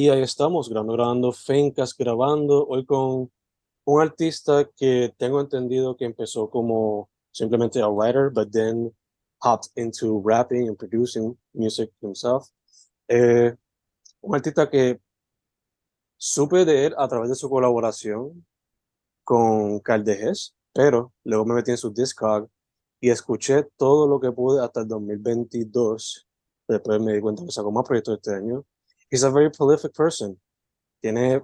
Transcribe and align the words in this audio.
Y 0.00 0.10
ahí 0.10 0.22
estamos, 0.22 0.68
grabando, 0.68 0.92
grabando, 0.92 1.32
Fencas 1.32 1.92
grabando, 1.92 2.64
hoy 2.68 2.86
con 2.86 3.32
un 3.84 4.00
artista 4.00 4.70
que 4.76 5.12
tengo 5.18 5.40
entendido 5.40 5.96
que 5.96 6.04
empezó 6.04 6.48
como 6.48 7.10
simplemente 7.32 7.80
a 7.82 7.88
writer, 7.88 8.30
but 8.30 8.48
then 8.52 8.94
hopped 9.42 9.72
into 9.74 10.22
rapping 10.24 10.68
and 10.68 10.78
producing 10.78 11.36
music 11.52 11.90
himself. 12.00 12.48
Eh, 13.08 13.52
un 14.20 14.36
artista 14.36 14.70
que 14.70 15.00
supe 16.16 16.64
de 16.64 16.86
él 16.86 16.94
a 16.96 17.08
través 17.08 17.30
de 17.30 17.34
su 17.34 17.50
colaboración 17.50 18.46
con 19.24 19.80
Caldejes, 19.80 20.54
pero 20.72 21.12
luego 21.24 21.44
me 21.44 21.54
metí 21.54 21.72
en 21.72 21.76
su 21.76 21.90
Discog 21.90 22.48
y 23.00 23.10
escuché 23.10 23.64
todo 23.76 24.06
lo 24.06 24.20
que 24.20 24.30
pude 24.30 24.64
hasta 24.64 24.82
el 24.82 24.86
2022. 24.86 26.28
Después 26.68 27.00
me 27.00 27.14
di 27.14 27.20
cuenta 27.20 27.44
que 27.44 27.50
sacó 27.50 27.72
más 27.72 27.84
proyectos 27.84 28.18
este 28.18 28.36
año. 28.36 28.64
He's 29.10 29.22
a 29.22 29.30
very 29.30 29.50
prolific 29.50 29.94
person. 29.94 30.38
Tiene 31.02 31.40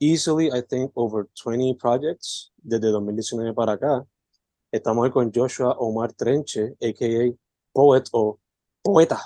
easily, 0.00 0.50
I 0.52 0.60
think, 0.62 0.92
over 0.94 1.28
20 1.34 1.74
projects 1.74 2.52
desde 2.62 2.90
2019 2.90 3.54
para 3.54 3.72
acá. 3.72 4.04
Estamos 4.72 5.04
hoy 5.04 5.10
con 5.10 5.32
Joshua 5.32 5.76
Omar 5.78 6.12
Trenche, 6.12 6.76
a.k.a. 6.80 7.32
Poet 7.72 8.04
o 8.12 8.38
Poeta. 8.82 9.18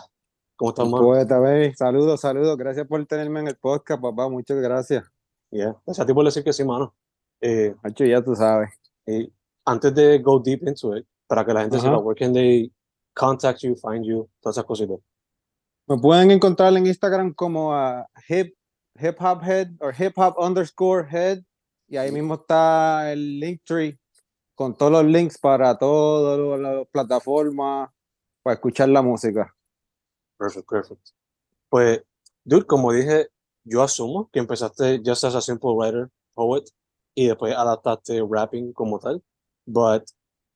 ¿Cómo 0.57 0.71
estás, 0.71 0.89
man? 0.89 1.03
Poeta, 1.03 1.39
baby. 1.39 1.75
Saludos, 1.75 2.21
saludos. 2.21 2.57
Gracias 2.57 2.87
por 2.87 3.05
tenerme 3.07 3.41
en 3.41 3.49
el 3.49 3.57
podcast, 3.57 4.01
papá. 4.01 4.29
Muchas 4.29 4.59
gracias. 4.59 5.05
Yeah. 5.51 5.77
Gracias 5.85 6.01
a 6.01 6.07
ti 6.07 6.15
por 6.15 6.25
decir 6.25 6.45
que 6.45 6.53
sí, 6.53 6.65
mano. 6.65 6.95
Eh, 7.41 7.75
Hacho, 7.83 8.05
ya 8.05 8.23
tú 8.23 8.35
sabes. 8.35 8.71
eh, 9.07 9.29
antes 9.67 9.95
de 9.95 10.19
go 10.19 10.39
deep 10.39 10.63
into 10.67 10.97
it, 10.97 11.07
para 11.27 11.45
que 11.45 11.53
la 11.53 11.63
gente 11.63 11.79
sepa, 11.81 11.99
where 11.99 12.19
can 12.19 12.33
they 12.33 12.71
contact 13.15 13.61
you, 13.63 13.75
find 13.77 14.05
you, 14.05 14.29
todas 14.41 14.57
esas 14.57 14.65
cositas. 14.65 14.99
Me 15.87 15.99
pueden 15.99 16.31
encontrar 16.31 16.75
en 16.77 16.87
Instagram 16.87 17.35
como 17.35 17.75
a 17.75 18.09
hip, 18.29 18.55
hip 18.99 19.17
hop 19.21 19.43
head 19.43 19.69
o 19.81 19.91
hip 19.91 20.17
hop 20.17 20.35
underscore 20.39 21.07
head. 21.11 21.43
Y 21.89 21.97
ahí 21.97 22.11
mismo 22.11 22.35
está 22.35 23.13
el 23.13 23.39
link 23.39 23.61
tree 23.65 23.99
con 24.55 24.77
todos 24.77 24.93
los 24.93 25.05
links 25.05 25.39
para 25.39 25.77
todas 25.77 26.59
las 26.61 26.87
plataformas 26.89 27.91
para 28.43 28.55
escuchar 28.55 28.89
la 28.89 29.03
música. 29.03 29.55
Perfect, 30.39 30.69
perfect. 30.69 31.09
Pues, 31.69 32.03
dude, 32.45 32.67
como 32.67 32.93
dije, 32.93 33.29
yo 33.65 33.83
asumo 33.83 34.31
que 34.33 34.39
empezaste 34.39 35.03
ya 35.03 35.15
seas 35.15 35.35
a 35.35 35.41
simple 35.41 35.71
writer, 35.73 36.11
poet, 36.35 36.65
y 37.15 37.29
después 37.29 37.55
adaptaste 37.55 38.23
rapping 38.29 38.73
como 38.73 38.99
tal. 38.99 39.23
But, 39.67 40.05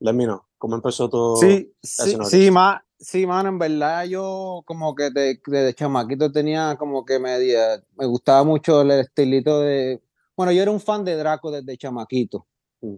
let 0.01 0.13
me 0.13 0.25
know, 0.25 0.47
¿cómo 0.59 0.77
empezó 0.77 1.09
todo? 1.09 1.37
Sí, 1.37 1.73
as 1.83 1.91
sí, 1.91 2.17
sí, 2.25 2.49
artist? 2.49 2.88
Sí, 2.99 3.27
mano, 3.27 3.49
en 3.49 3.59
verdad 3.59 4.05
yo 4.05 4.63
como 4.67 4.95
que 4.95 5.11
de- 5.11 5.41
desde 5.47 5.75
chamaquito 5.75 6.31
tenía 6.33 6.77
como 6.79 7.05
que 7.05 7.19
media, 7.19 7.83
me 7.97 8.07
gustaba 8.07 8.45
mucho 8.45 8.83
el 8.83 8.91
estilito 8.93 9.61
de, 9.61 10.01
bueno, 10.37 10.53
yo 10.53 10.63
era 10.63 10.71
un 10.71 10.81
fan 10.81 11.05
de 11.05 11.17
Draco 11.17 11.51
desde 11.51 11.77
chamaquito. 11.77 12.47
Mm. 12.81 12.97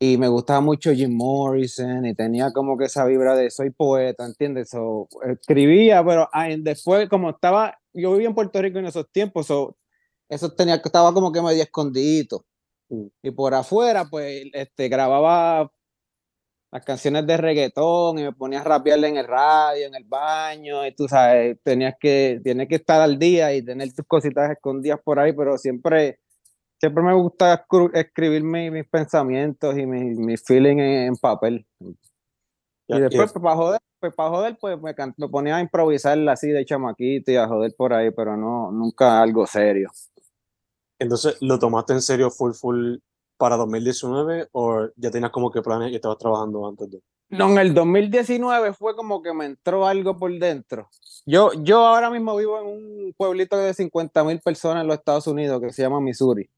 Y 0.00 0.18
me 0.18 0.28
gustaba 0.28 0.60
mucho 0.60 0.92
Jim 0.92 1.14
Morrison 1.16 2.06
y 2.06 2.14
tenía 2.14 2.52
como 2.52 2.76
que 2.78 2.86
esa 2.86 3.04
vibra 3.06 3.34
de 3.36 3.50
soy 3.50 3.70
poeta, 3.70 4.26
¿entiendes? 4.26 4.70
So, 4.70 5.08
escribía, 5.22 6.04
pero 6.04 6.28
ah, 6.32 6.48
después 6.58 7.08
como 7.08 7.30
estaba, 7.30 7.78
yo 7.94 8.12
vivía 8.12 8.28
en 8.28 8.34
Puerto 8.34 8.60
Rico 8.62 8.78
en 8.78 8.86
esos 8.86 9.10
tiempos, 9.10 9.46
so, 9.46 9.76
eso 10.28 10.52
tenía 10.52 10.80
que 10.82 10.88
estaba 10.88 11.14
como 11.14 11.32
que 11.32 11.42
medio 11.42 11.62
escondidito. 11.62 12.44
Mm. 12.90 13.06
Y 13.22 13.30
por 13.32 13.54
afuera, 13.54 14.06
pues, 14.10 14.44
este, 14.52 14.88
grababa 14.88 15.70
las 16.72 16.84
canciones 16.84 17.26
de 17.26 17.36
reggaetón 17.36 18.18
y 18.18 18.22
me 18.24 18.32
ponía 18.32 18.60
a 18.60 18.64
rapearle 18.64 19.08
en 19.08 19.16
el 19.16 19.26
radio, 19.26 19.86
en 19.86 19.94
el 19.94 20.04
baño, 20.04 20.86
y 20.86 20.94
tú 20.94 21.08
sabes, 21.08 21.58
tenías 21.62 21.94
que, 21.98 22.40
tienes 22.42 22.68
que 22.68 22.74
estar 22.76 23.00
al 23.00 23.18
día 23.18 23.54
y 23.54 23.62
tener 23.64 23.92
tus 23.94 24.06
cositas 24.06 24.50
escondidas 24.50 25.00
por 25.02 25.18
ahí, 25.18 25.32
pero 25.32 25.56
siempre, 25.58 26.18
siempre 26.80 27.02
me 27.02 27.14
gusta 27.14 27.64
escribir 27.94 28.42
mi- 28.42 28.70
mis 28.70 28.86
pensamientos 28.88 29.76
y 29.78 29.86
mis 29.86 30.18
mi 30.18 30.36
feeling 30.36 30.78
en, 30.78 31.06
en 31.08 31.16
papel. 31.16 31.66
Y 31.80 33.00
después, 33.00 33.32
pues, 33.32 33.42
para 33.42 33.56
joder, 33.56 33.80
pues, 34.00 34.14
para 34.14 34.30
joder, 34.30 34.58
pues 34.60 34.80
me, 34.80 34.94
can- 34.94 35.14
me 35.16 35.28
ponía 35.28 35.56
a 35.56 35.60
improvisar 35.60 36.18
así 36.28 36.48
de 36.48 36.64
chamaquito 36.64 37.32
y 37.32 37.36
a 37.36 37.46
joder 37.48 37.72
por 37.76 37.92
ahí, 37.92 38.10
pero 38.10 38.36
no, 38.36 38.70
nunca 38.70 39.20
algo 39.22 39.46
serio. 39.46 39.90
Entonces, 40.98 41.36
¿lo 41.40 41.58
tomaste 41.58 41.92
en 41.94 42.02
serio 42.02 42.30
full, 42.30 42.52
full 42.52 42.96
para 43.36 43.56
2019 43.56 44.48
o 44.52 44.88
ya 44.96 45.10
tenías 45.10 45.30
como 45.30 45.50
que 45.50 45.62
planes 45.62 45.92
y 45.92 45.96
estabas 45.96 46.18
trabajando 46.18 46.66
antes 46.68 46.90
de? 46.90 47.00
No, 47.28 47.48
en 47.50 47.58
el 47.58 47.74
2019 47.74 48.72
fue 48.72 48.94
como 48.94 49.20
que 49.20 49.32
me 49.34 49.46
entró 49.46 49.86
algo 49.86 50.16
por 50.16 50.32
dentro. 50.38 50.88
Yo, 51.26 51.50
yo 51.62 51.84
ahora 51.84 52.08
mismo 52.08 52.36
vivo 52.36 52.58
en 52.60 52.66
un 52.66 53.14
pueblito 53.16 53.56
de 53.56 53.74
50 53.74 54.22
mil 54.24 54.40
personas 54.40 54.82
en 54.82 54.86
los 54.88 54.98
Estados 54.98 55.26
Unidos 55.26 55.60
que 55.60 55.72
se 55.72 55.82
llama 55.82 56.00
Missouri. 56.00 56.48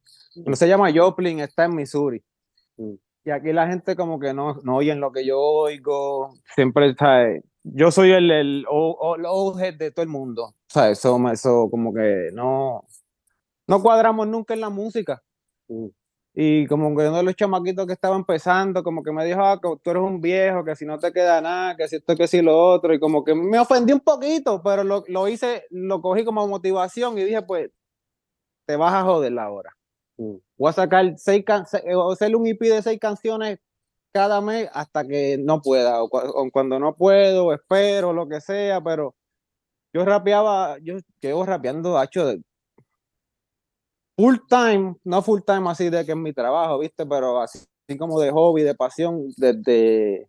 No 0.45 0.55
se 0.57 0.69
llama 0.69 0.91
Joplin, 0.95 1.41
está 1.41 1.65
en 1.65 1.75
Missouri. 1.75 2.23
Mm. 2.77 2.95
Y 3.25 3.31
aquí 3.31 3.53
la 3.53 3.67
gente 3.67 3.97
como 3.97 4.19
que 4.21 4.33
no, 4.35 4.55
no 4.63 4.77
oyen 4.77 5.01
lo 5.01 5.11
que 5.11 5.25
yo 5.27 5.41
oigo. 5.41 6.35
Siempre, 6.55 6.95
¿sabes? 6.99 7.43
Yo 7.65 7.91
soy 7.91 8.13
el, 8.13 8.31
el, 8.31 8.67
o- 8.71 8.93
o- 9.01 9.17
el 9.17 9.25
old 9.27 9.61
head 9.61 9.75
de 9.75 9.91
todo 9.91 10.03
el 10.03 10.09
mundo. 10.11 10.55
¿Sabes? 10.69 10.99
Eso, 10.99 11.19
me- 11.19 11.33
eso 11.33 11.69
como 11.71 11.93
que 11.95 12.29
no, 12.33 12.85
no 13.67 13.83
cuadramos 13.83 14.27
nunca 14.29 14.53
en 14.55 14.61
la 14.61 14.69
música. 14.71 15.23
Mm. 15.69 15.87
Y 16.41 16.69
como 16.69 16.91
que 16.97 17.09
uno 17.09 17.17
de 17.17 17.23
los 17.25 17.35
chamaquitos 17.35 17.85
que 17.87 17.95
estaba 17.95 18.15
empezando, 18.15 18.85
como 18.85 19.03
que 19.03 19.11
me 19.11 19.25
dijo, 19.25 19.41
ah, 19.43 19.59
que 19.61 19.69
tú 19.83 19.91
eres 19.91 20.03
un 20.05 20.21
viejo, 20.21 20.63
que 20.65 20.77
si 20.77 20.87
no 20.87 20.97
te 20.99 21.13
queda 21.13 21.41
nada, 21.41 21.77
que 21.77 21.89
si 21.89 21.97
esto, 21.97 22.15
que 22.15 22.29
si 22.29 22.43
lo 22.43 22.57
otro. 22.57 22.95
Y 22.95 23.01
como 23.01 23.25
que 23.25 23.35
me 23.35 23.59
ofendí 23.59 23.93
un 23.93 23.99
poquito, 24.01 24.63
pero 24.63 24.85
lo, 24.85 25.03
lo 25.09 25.27
hice, 25.27 25.65
lo 25.71 26.01
cogí 26.01 26.25
como 26.25 26.47
motivación 26.47 27.19
y 27.19 27.25
dije, 27.25 27.43
pues, 27.43 27.71
te 28.67 28.77
vas 28.77 28.95
a 28.95 29.03
joder 29.05 29.39
ahora. 29.39 29.73
Mm. 30.19 30.37
Voy 30.59 30.71
a 30.71 30.73
sacar 30.73 31.15
seis 31.19 31.45
can 31.45 31.67
se- 31.67 31.79
eh, 31.87 31.95
o 31.97 32.13
hacer 32.13 32.37
un 32.37 32.47
EP 32.47 32.61
de 32.69 32.83
seis 32.83 33.01
canciones 33.01 33.59
cada 34.13 34.41
mes 34.41 34.69
hasta 34.75 35.07
que 35.07 35.39
no 35.39 35.61
pueda. 35.63 36.03
O, 36.03 36.09
cua- 36.11 36.31
o 36.35 36.51
cuando 36.53 36.79
no 36.79 36.95
puedo, 36.95 37.53
espero, 37.55 38.13
lo 38.13 38.29
que 38.29 38.41
sea, 38.41 38.81
pero 38.83 39.15
yo 39.95 40.05
rapeaba, 40.05 40.79
yo 40.83 40.97
llevo 41.21 41.45
rapeando, 41.47 42.03
hecho 42.03 42.27
de 42.27 42.43
full 44.19 44.37
time, 44.49 44.97
no 45.05 45.23
full 45.23 45.41
time 45.47 45.71
así 45.71 45.89
de 45.89 46.05
que 46.05 46.13
es 46.13 46.19
mi 46.19 46.33
trabajo, 46.33 46.81
¿viste? 46.81 47.07
Pero 47.07 47.41
así, 47.41 47.61
así 47.89 47.97
como 47.97 48.19
de 48.19 48.33
hobby, 48.33 48.63
de 48.63 48.75
pasión, 48.75 49.29
desde 49.37 50.29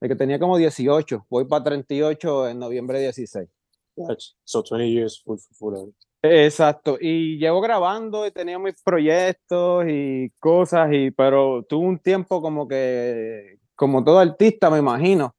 de 0.00 0.08
que 0.08 0.16
tenía 0.16 0.38
como 0.38 0.56
18. 0.56 1.26
Voy 1.28 1.44
para 1.44 1.64
38 1.64 2.48
en 2.48 2.58
noviembre 2.58 3.00
16. 3.00 3.48
Gotcha. 3.96 4.32
So 4.44 4.62
20 4.62 4.90
years 4.90 5.22
full, 5.22 5.38
full, 5.38 5.74
full. 5.74 5.90
Exacto, 6.22 6.96
y 7.00 7.38
llevo 7.38 7.60
grabando 7.60 8.26
y 8.26 8.32
tenía 8.32 8.58
mis 8.58 8.82
proyectos 8.82 9.84
y 9.86 10.30
cosas, 10.40 10.88
y, 10.92 11.10
pero 11.12 11.62
tuve 11.68 11.86
un 11.86 11.98
tiempo 11.98 12.42
como 12.42 12.66
que, 12.66 13.58
como 13.76 14.02
todo 14.02 14.18
artista, 14.18 14.68
me 14.70 14.78
imagino, 14.78 15.36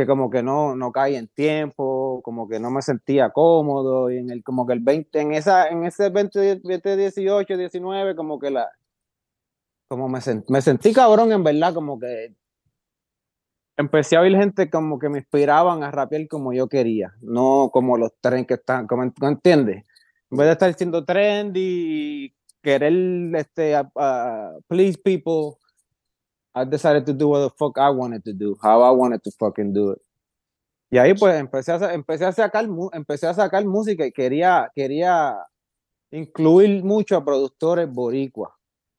que 0.00 0.06
como 0.06 0.30
que 0.30 0.42
no, 0.42 0.74
no 0.74 0.92
caí 0.92 1.14
en 1.14 1.28
tiempo, 1.28 2.22
como 2.24 2.48
que 2.48 2.58
no 2.58 2.70
me 2.70 2.80
sentía 2.80 3.28
cómodo, 3.30 4.10
y 4.10 4.16
en 4.16 4.30
el, 4.30 4.42
como 4.42 4.66
que 4.66 4.72
el 4.72 4.80
20, 4.80 5.20
en 5.20 5.34
esa, 5.34 5.68
en 5.68 5.84
ese 5.84 6.08
20, 6.08 6.60
20, 6.64 6.96
18, 6.96 7.56
19, 7.56 8.16
como 8.16 8.38
que 8.38 8.50
la, 8.50 8.66
como 9.88 10.08
me, 10.08 10.20
sent- 10.20 10.46
me 10.48 10.62
sentí 10.62 10.94
cabrón 10.94 11.32
en 11.32 11.44
verdad, 11.44 11.74
como 11.74 11.98
que 11.98 12.34
empecé 13.76 14.16
a 14.16 14.22
oír 14.22 14.36
gente 14.36 14.70
como 14.70 14.98
que 14.98 15.08
me 15.10 15.18
inspiraban 15.18 15.82
a 15.82 15.90
rapear 15.90 16.26
como 16.28 16.52
yo 16.54 16.66
quería, 16.66 17.12
no 17.20 17.68
como 17.70 17.98
los 17.98 18.12
tren 18.22 18.46
que 18.46 18.54
están, 18.54 18.86
como, 18.86 19.04
¿no 19.04 19.28
entiendes? 19.28 19.84
En 20.30 20.38
vez 20.38 20.46
de 20.46 20.52
estar 20.52 20.74
siendo 20.74 21.04
trendy 21.04 22.34
querer 22.62 22.92
este, 23.36 23.74
a 23.74 24.52
please 24.66 24.98
people, 24.98 25.58
I 26.54 26.64
decided 26.64 27.04
to 27.06 27.12
do 27.12 27.28
what 27.28 27.40
the 27.42 27.50
fuck 27.56 27.78
I 27.78 27.90
wanted 27.90 28.24
to 28.24 28.32
do, 28.32 28.56
how 28.62 28.82
I 28.82 28.90
wanted 28.90 29.22
to 29.22 29.30
fucking 29.38 29.72
do 29.72 29.92
it. 29.92 29.98
Y 30.92 30.98
ahí 30.98 31.14
pues 31.14 31.38
empecé 31.38 31.70
a, 31.72 31.78
sa- 31.78 31.94
empecé 31.94 32.24
a 32.26 32.32
sacar, 32.32 32.66
empecé 32.92 33.28
a 33.28 33.34
sacar 33.34 33.64
música 33.64 34.04
y 34.04 34.10
quería, 34.10 34.68
quería 34.74 35.36
incluir 36.10 36.82
mucho 36.82 37.16
a 37.16 37.24
productores 37.24 37.88
boricuas. 37.88 38.52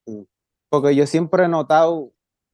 Mm. 0.06 0.22
Porque 0.70 0.96
yo 0.96 1.06
siempre 1.06 1.44
he 1.44 1.48
notado, 1.50 2.14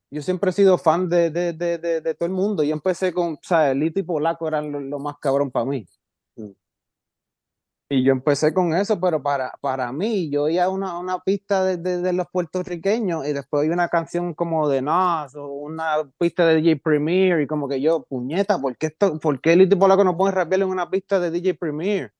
yo 0.10 0.24
siempre 0.24 0.50
he 0.50 0.54
sido 0.54 0.80
fan 0.80 1.08
de, 1.08 1.30
de, 1.30 1.54
de, 1.54 1.78
de, 1.78 2.02
de 2.02 2.14
todo 2.16 2.26
el 2.26 2.34
mundo. 2.34 2.64
Yo 2.64 2.74
empecé 2.74 3.14
con, 3.14 3.38
¿sabes? 3.44 3.76
Lito 3.76 4.00
y 4.00 4.04
Polaco 4.04 4.48
eran 4.48 4.72
lo, 4.72 4.80
lo 4.80 4.98
más 4.98 5.18
cabrón 5.20 5.52
para 5.52 5.66
mí. 5.66 5.86
Y 7.90 8.04
yo 8.04 8.12
empecé 8.12 8.54
con 8.54 8.74
eso, 8.74 9.00
pero 9.00 9.24
para, 9.24 9.54
para 9.62 9.94
mí, 9.94 10.30
yo 10.30 10.44
oía 10.44 10.68
una, 10.70 11.00
una 11.00 11.20
pista 11.20 11.64
de, 11.64 11.78
de, 11.78 12.02
de 12.02 12.12
los 12.12 12.28
puertorriqueños 12.28 13.26
y 13.26 13.32
después 13.32 13.62
oía 13.62 13.72
una 13.74 13.88
canción 13.88 14.34
como 14.34 14.68
de 14.68 14.82
Nas 14.82 15.36
o 15.36 15.48
una 15.48 15.96
pista 16.18 16.46
de 16.46 16.56
DJ 16.62 16.82
Premier 16.84 17.40
y 17.40 17.48
como 17.48 17.70
que 17.70 17.80
yo, 17.80 18.04
puñeta, 18.04 18.60
¿por 18.60 18.76
qué, 18.78 18.88
esto, 18.88 19.18
¿por 19.20 19.40
qué 19.40 19.56
Lito 19.56 19.76
y 19.76 19.80
Polaco 19.80 20.04
no 20.04 20.18
pueden 20.18 20.36
rapear 20.36 20.64
en 20.64 20.68
una 20.68 20.90
pista 20.90 21.20
de 21.22 21.32
DJ 21.32 21.54
Premier? 21.58 22.12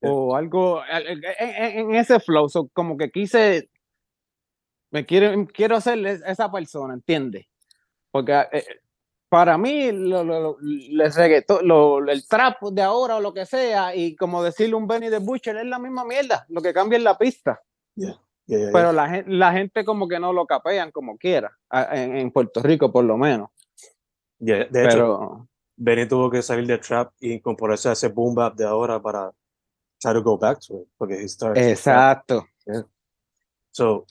O 0.00 0.34
algo 0.36 0.82
en, 0.86 1.22
en- 1.80 1.94
ese 1.94 2.20
flow, 2.20 2.48
so, 2.48 2.68
como 2.72 2.96
que 2.96 3.10
quise, 3.10 3.68
me 4.90 5.04
quiero, 5.06 5.46
quiero 5.46 5.80
ser 5.80 6.04
es- 6.06 6.22
esa 6.26 6.50
persona, 6.50 6.94
¿entiendes? 6.94 7.46
Porque 8.10 8.32
eh, 8.52 8.64
para 9.32 9.56
mí, 9.56 9.90
lo, 9.92 10.22
lo, 10.22 10.58
lo, 11.62 12.06
el 12.06 12.28
trap 12.28 12.62
de 12.64 12.82
ahora 12.82 13.16
o 13.16 13.20
lo 13.22 13.32
que 13.32 13.46
sea, 13.46 13.96
y 13.96 14.14
como 14.14 14.42
decirle 14.42 14.74
un 14.74 14.86
Benny 14.86 15.08
de 15.08 15.20
Butcher, 15.20 15.56
es 15.56 15.64
la 15.64 15.78
misma 15.78 16.04
mierda, 16.04 16.44
lo 16.50 16.60
que 16.60 16.74
cambia 16.74 16.98
es 16.98 17.02
la 17.02 17.16
pista. 17.16 17.58
Pero 18.46 18.92
la, 18.92 19.24
la, 19.26 19.52
gente 19.52 19.86
como 19.86 20.06
que 20.06 20.20
no 20.20 20.34
lo 20.34 20.44
capean 20.44 20.90
como 20.90 21.16
quiera, 21.16 21.50
en, 21.70 22.18
en 22.18 22.30
Puerto 22.30 22.60
Rico 22.62 22.92
por 22.92 23.06
lo 23.06 23.16
menos. 23.16 23.48
de 24.38 24.68
Pero, 24.70 24.90
hecho, 24.90 25.48
Benny 25.76 26.06
tuvo 26.06 26.28
que 26.28 26.42
salir 26.42 26.66
de 26.66 26.76
trap 26.76 27.14
y 27.18 27.32
incorporarse 27.32 27.88
a 27.88 27.92
ese 27.92 28.08
boom 28.08 28.34
bap 28.34 28.54
de 28.54 28.66
ahora 28.66 29.00
para 29.00 29.32
try 29.98 30.12
to 30.12 30.22
go 30.22 30.36
back 30.36 30.58
to 30.60 30.82
it, 30.82 30.88
porque 30.98 31.14
he 31.14 31.26
started 31.26 31.70
Exacto. 31.70 32.46
So, 33.70 34.04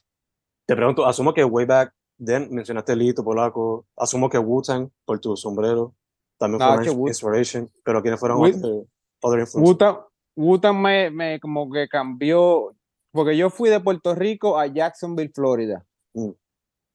te 0.66 0.76
pregunto, 0.76 1.06
asumo 1.06 1.32
que 1.32 1.44
way 1.44 1.66
back 1.66 1.94
then 2.24 2.48
mencionaste 2.52 2.96
Lito, 2.96 3.24
Polaco, 3.24 3.86
asumo 3.98 4.30
que 4.30 4.38
Wu-Tang 4.38 4.90
por 5.06 5.20
tu 5.20 5.36
sombrero 5.36 5.96
también 6.38 6.60
fue 6.60 6.96
una 6.96 7.10
inspiration, 7.10 7.70
pero 7.84 8.02
¿quiénes 8.02 8.20
fueron 8.20 8.40
otros 8.40 8.86
other 9.22 9.40
influences? 9.42 9.98
Wu-Tang 10.36 10.76
me, 10.76 11.12
me 11.12 11.40
como 11.40 11.70
que 11.70 11.88
cambió, 11.88 12.76
porque 13.12 13.38
yo 13.38 13.50
fui 13.50 13.70
de 13.70 13.80
Puerto 13.80 14.16
Rico 14.16 14.58
a 14.58 14.66
Jacksonville, 14.66 15.32
Florida. 15.34 15.86
Mm. 16.14 16.32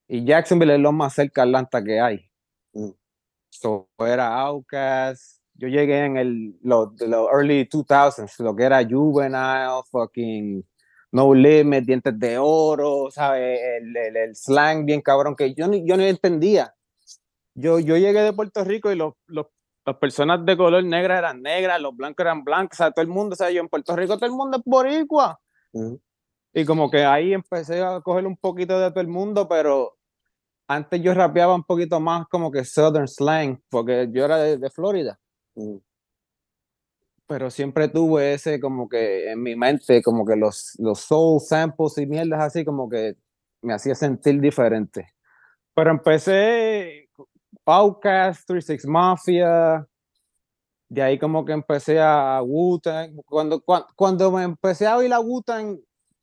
Y 0.08 0.24
Jacksonville 0.24 0.74
es 0.74 0.80
lo 0.80 0.90
más 0.90 1.14
cerca 1.14 1.42
de 1.42 1.48
Atlanta 1.48 1.84
que 1.84 2.00
hay. 2.00 2.30
Mm. 2.72 2.90
So, 3.50 3.88
era 3.98 4.40
Outkast. 4.40 5.40
Yo 5.54 5.68
llegué 5.68 6.04
en 6.04 6.16
el, 6.16 6.58
los, 6.62 7.00
los 7.00 7.28
early 7.32 7.64
2000s, 7.66 8.42
lo 8.42 8.54
que 8.54 8.64
era 8.64 8.84
Juvenile, 8.84 9.82
fucking 9.90 10.66
No 11.16 11.32
Limit, 11.32 11.86
Dientes 11.86 12.18
de 12.18 12.36
Oro, 12.36 13.10
¿sabes? 13.10 13.58
El, 13.80 13.96
el, 13.96 14.36
slang 14.36 14.84
bien 14.84 15.00
cabrón 15.00 15.34
que 15.34 15.54
yo, 15.54 15.66
yo 15.72 15.96
no 15.96 16.02
entendía. 16.02 16.74
Yo, 17.54 17.78
yo 17.78 17.96
llegué 17.96 18.20
de 18.20 18.34
Puerto 18.34 18.62
Rico 18.64 18.92
y 18.92 18.96
los, 18.96 19.14
los, 19.26 19.46
las 19.86 19.96
personas 19.96 20.44
de 20.44 20.58
color 20.58 20.84
negra 20.84 21.16
eran 21.16 21.40
negras, 21.40 21.80
los 21.80 21.96
blancos 21.96 22.22
eran 22.22 22.44
blancos, 22.44 22.78
o 22.78 22.84
sea, 22.84 22.90
todo 22.90 23.02
el 23.02 23.08
mundo, 23.08 23.32
o 23.32 23.36
sea, 23.36 23.50
yo 23.50 23.62
en 23.62 23.68
Puerto 23.68 23.96
Rico 23.96 24.16
todo 24.16 24.26
el 24.26 24.36
mundo 24.36 24.58
es 24.58 24.62
boricua. 24.66 25.40
Y 26.52 26.66
como 26.66 26.90
que 26.90 27.02
ahí 27.06 27.32
empecé 27.32 27.82
a 27.82 28.02
coger 28.02 28.26
un 28.26 28.36
poquito 28.36 28.78
de 28.78 28.90
todo 28.90 29.00
el 29.00 29.08
mundo, 29.08 29.48
pero 29.48 29.96
antes 30.68 31.00
yo 31.00 31.14
rapeaba 31.14 31.54
un 31.54 31.64
poquito 31.64 31.98
más 31.98 32.26
como 32.28 32.50
que 32.50 32.62
Southern 32.62 33.08
Slang, 33.08 33.62
porque 33.70 34.10
yo 34.12 34.26
era 34.26 34.36
de, 34.36 34.70
Florida. 34.70 35.18
Pero 37.26 37.50
siempre 37.50 37.88
tuve 37.88 38.34
ese 38.34 38.60
como 38.60 38.88
que 38.88 39.30
en 39.30 39.42
mi 39.42 39.56
mente, 39.56 40.02
como 40.02 40.24
que 40.24 40.36
los, 40.36 40.76
los 40.78 41.00
soul 41.00 41.40
samples 41.40 41.98
y 41.98 42.06
mierdas 42.06 42.42
así, 42.42 42.64
como 42.64 42.88
que 42.88 43.16
me 43.62 43.74
hacía 43.74 43.94
sentir 43.94 44.40
diferente. 44.40 45.08
Pero 45.74 45.90
empecé 45.90 47.08
Outcast, 47.64 48.46
36 48.46 48.86
Mafia, 48.86 49.86
de 50.88 51.02
ahí 51.02 51.18
como 51.18 51.44
que 51.44 51.52
empecé 51.52 52.00
a 52.00 52.40
wu 52.42 52.80
Cuando, 53.26 53.60
cuando, 53.60 53.88
cuando, 53.96 54.30
me 54.30 54.44
empecé 54.44 54.86
a 54.86 54.96
oír 54.96 55.10
la 55.10 55.20
wu 55.20 55.42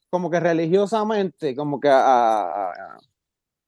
como 0.10 0.30
que 0.30 0.40
religiosamente, 0.40 1.56
como 1.56 1.80
que 1.80 1.90
a 1.92 2.72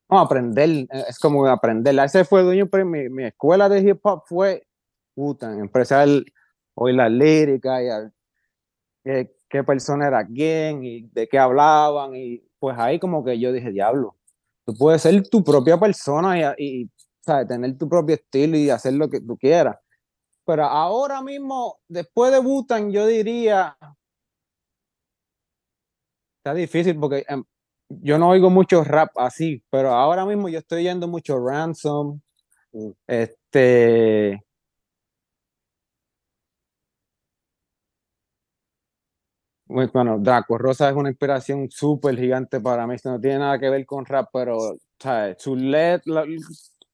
no, 0.09 0.19
aprender, 0.19 0.69
eh, 0.69 0.87
es 1.09 1.19
como 1.19 1.47
aprender. 1.47 1.97
Ese 1.99 2.25
fue 2.25 2.43
dueño, 2.43 2.69
mi, 2.85 3.09
mi 3.09 3.25
escuela 3.25 3.67
de 3.69 3.79
hip 3.81 3.99
hop 4.03 4.23
fue 4.25 4.67
Utan, 5.17 5.59
empezar 5.59 6.09
hoy 6.75 6.93
la 6.93 7.09
lírica 7.09 7.81
y 7.81 7.87
qué, 9.49 9.63
persona 9.63 10.07
era 10.07 10.25
quién 10.25 10.83
y 10.83 11.01
de 11.07 11.27
qué 11.27 11.39
hablaban 11.39 12.15
y 12.15 12.43
pues 12.59 12.77
ahí 12.77 12.99
como 12.99 13.23
que 13.23 13.39
yo 13.39 13.51
dije, 13.51 13.71
diablo, 13.71 14.15
tú 14.65 14.73
puedes 14.77 15.01
ser 15.01 15.27
tu 15.29 15.43
propia 15.43 15.77
persona 15.77 16.55
y, 16.57 16.83
y 16.83 16.89
tener 17.47 17.77
tu 17.77 17.89
propio 17.89 18.15
estilo 18.15 18.57
y 18.57 18.69
hacer 18.69 18.93
lo 18.93 19.09
que 19.09 19.21
tú 19.21 19.37
quieras. 19.37 19.77
Pero 20.45 20.65
ahora 20.65 21.21
mismo, 21.21 21.79
después 21.87 22.31
de 22.31 22.39
Butan, 22.39 22.91
yo 22.91 23.07
diría, 23.07 23.77
está 26.37 26.53
difícil 26.53 26.99
porque 26.99 27.25
em, 27.27 27.43
yo 27.89 28.19
no 28.19 28.29
oigo 28.29 28.49
mucho 28.49 28.83
rap 28.83 29.09
así, 29.17 29.63
pero 29.71 29.89
ahora 29.89 30.25
mismo 30.25 30.49
yo 30.49 30.59
estoy 30.59 30.83
yendo 30.83 31.07
mucho 31.07 31.39
Ransom, 31.39 32.21
este... 33.07 34.43
Bueno, 39.67 40.19
Draco 40.19 40.57
Rosa 40.57 40.89
es 40.89 40.95
una 40.95 41.09
inspiración 41.09 41.69
súper 41.71 42.17
gigante 42.17 42.59
para 42.59 42.85
mí, 42.85 42.95
no 43.03 43.19
tiene 43.19 43.39
nada 43.39 43.57
que 43.57 43.69
ver 43.69 43.85
con 43.85 44.05
rap, 44.05 44.29
pero 44.31 44.57
¿sabes? 44.99 45.37
su 45.39 45.55
let, 45.55 46.01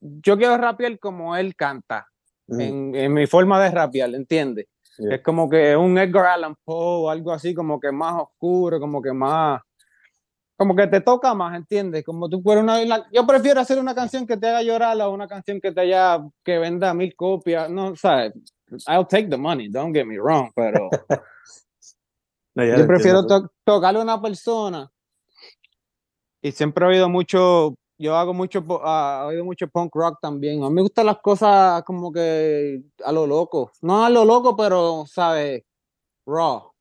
yo 0.00 0.36
quiero 0.38 0.56
rapear 0.56 0.98
como 0.98 1.36
él 1.36 1.54
canta, 1.54 2.06
mm. 2.46 2.60
en, 2.60 2.94
en, 2.94 3.12
mi 3.12 3.26
forma 3.26 3.62
de 3.62 3.70
rapear, 3.70 4.14
¿entiendes? 4.14 4.66
Es 4.98 5.22
como 5.22 5.48
que 5.48 5.76
un 5.76 5.96
Edgar 5.98 6.26
Allan 6.26 6.54
Poe, 6.64 7.10
algo 7.10 7.32
así 7.32 7.54
como 7.54 7.80
que 7.80 7.92
más 7.92 8.14
oscuro, 8.22 8.78
como 8.78 9.00
que 9.02 9.12
más 9.12 9.60
como 10.62 10.76
que 10.76 10.86
te 10.86 11.00
toca 11.00 11.34
más, 11.34 11.56
¿entiendes? 11.56 12.04
Como 12.04 12.28
tú 12.28 12.40
fueras 12.40 12.62
una, 12.62 13.10
yo 13.10 13.26
prefiero 13.26 13.60
hacer 13.60 13.80
una 13.80 13.96
canción 13.96 14.26
que 14.26 14.36
te 14.36 14.46
haga 14.48 14.62
llorar 14.62 15.00
o 15.00 15.10
una 15.10 15.26
canción 15.26 15.60
que 15.60 15.72
te 15.72 15.80
haya, 15.80 16.20
que 16.44 16.58
venda 16.58 16.94
mil 16.94 17.16
copias, 17.16 17.68
no, 17.68 17.96
sabes, 17.96 18.32
I'll 18.86 19.06
take 19.08 19.28
the 19.28 19.36
money, 19.36 19.68
don't 19.68 19.92
get 19.92 20.06
me 20.06 20.18
wrong, 20.18 20.52
pero 20.54 20.88
yo 22.54 22.86
prefiero 22.86 23.24
tocarle 23.64 24.00
a 24.00 24.02
una 24.02 24.20
persona 24.20 24.90
y 26.42 26.52
siempre 26.52 26.84
he 26.84 26.88
oído 26.88 27.08
mucho, 27.08 27.74
yo 27.98 28.16
hago 28.16 28.34
mucho, 28.34 28.60
uh, 28.60 29.30
he 29.30 29.34
oído 29.34 29.44
mucho 29.44 29.68
punk 29.68 29.94
rock 29.94 30.18
también, 30.20 30.62
a 30.62 30.68
mí 30.68 30.74
me 30.74 30.82
gustan 30.82 31.06
las 31.06 31.18
cosas 31.20 31.82
como 31.84 32.12
que 32.12 32.82
a 33.04 33.12
lo 33.12 33.26
loco, 33.26 33.70
no 33.80 34.04
a 34.04 34.10
lo 34.10 34.24
loco, 34.24 34.56
pero, 34.56 35.04
¿sabes? 35.06 35.62
Raw. 36.26 36.72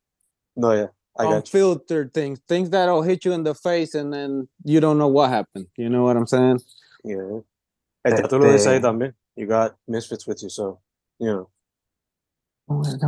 No, 0.55 0.75
ya 0.75 0.91
unfiltered 1.19 2.13
things, 2.13 2.39
things 2.47 2.69
that'll 2.69 3.01
hit 3.01 3.25
you 3.25 3.33
in 3.33 3.43
the 3.43 3.53
face 3.53 3.95
and 3.95 4.13
then 4.13 4.47
you 4.63 4.79
don't 4.79 4.97
know 4.97 5.07
what 5.07 5.29
happened. 5.29 5.67
You 5.77 5.89
know 5.89 6.03
what 6.03 6.17
I'm 6.17 6.27
saying? 6.27 6.59
Yeah. 7.03 7.41
Este, 8.03 8.27
tú 8.27 8.39
lo 8.39 8.51
dices 8.51 8.67
ahí 8.67 8.81
también. 8.81 9.13
You 9.35 9.47
got 9.47 9.75
misfits 9.87 10.27
with 10.27 10.41
you, 10.41 10.49
so, 10.49 10.79
you 11.19 11.27
know. 11.27 11.49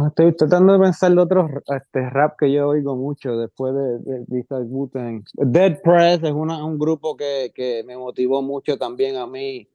Estoy 0.08 0.36
tratando 0.36 0.74
de 0.74 0.80
pensar 0.80 1.14
de 1.14 1.22
otros 1.22 1.52
este, 1.68 2.10
rap 2.10 2.36
que 2.38 2.52
yo 2.52 2.68
oigo 2.70 2.96
mucho 2.96 3.38
después 3.38 3.74
de, 3.74 4.00
de, 4.00 4.26
de 4.28 5.24
Dead 5.38 5.82
Press 5.82 6.24
es 6.24 6.32
un 6.32 6.78
grupo 6.78 7.16
que, 7.16 7.52
que, 7.56 7.84
me 7.86 7.96
motivó 7.98 8.42
mucho 8.42 8.78
también 8.78 9.16
a 9.16 9.26
mí. 9.26 9.68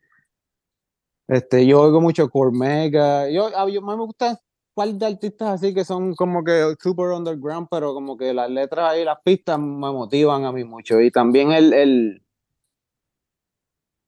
Este, 1.27 1.67
yo 1.67 1.83
oigo 1.83 2.01
mucho 2.01 2.29
Cormega. 2.29 3.31
Yo, 3.31 3.51
yo, 3.69 3.83
me 3.83 3.95
gusta 3.97 4.41
par 4.75 4.89
de 4.95 5.07
artistas 5.07 5.49
así 5.49 5.75
que 5.75 5.85
son 5.85 6.15
como 6.15 6.45
que 6.45 6.75
super 6.81 7.07
underground, 7.07 7.69
pero 7.71 7.95
como 7.95 8.17
que 8.17 8.33
las 8.33 8.51
letras 8.51 8.97
y 8.99 9.05
las 9.05 9.19
pistas 9.23 9.59
me 9.59 9.91
motivan 9.93 10.45
a 10.45 10.53
mí 10.53 10.65
mucho. 10.65 11.01
Y 11.01 11.11
también 11.11 11.53
el, 11.53 11.73
el, 11.73 12.23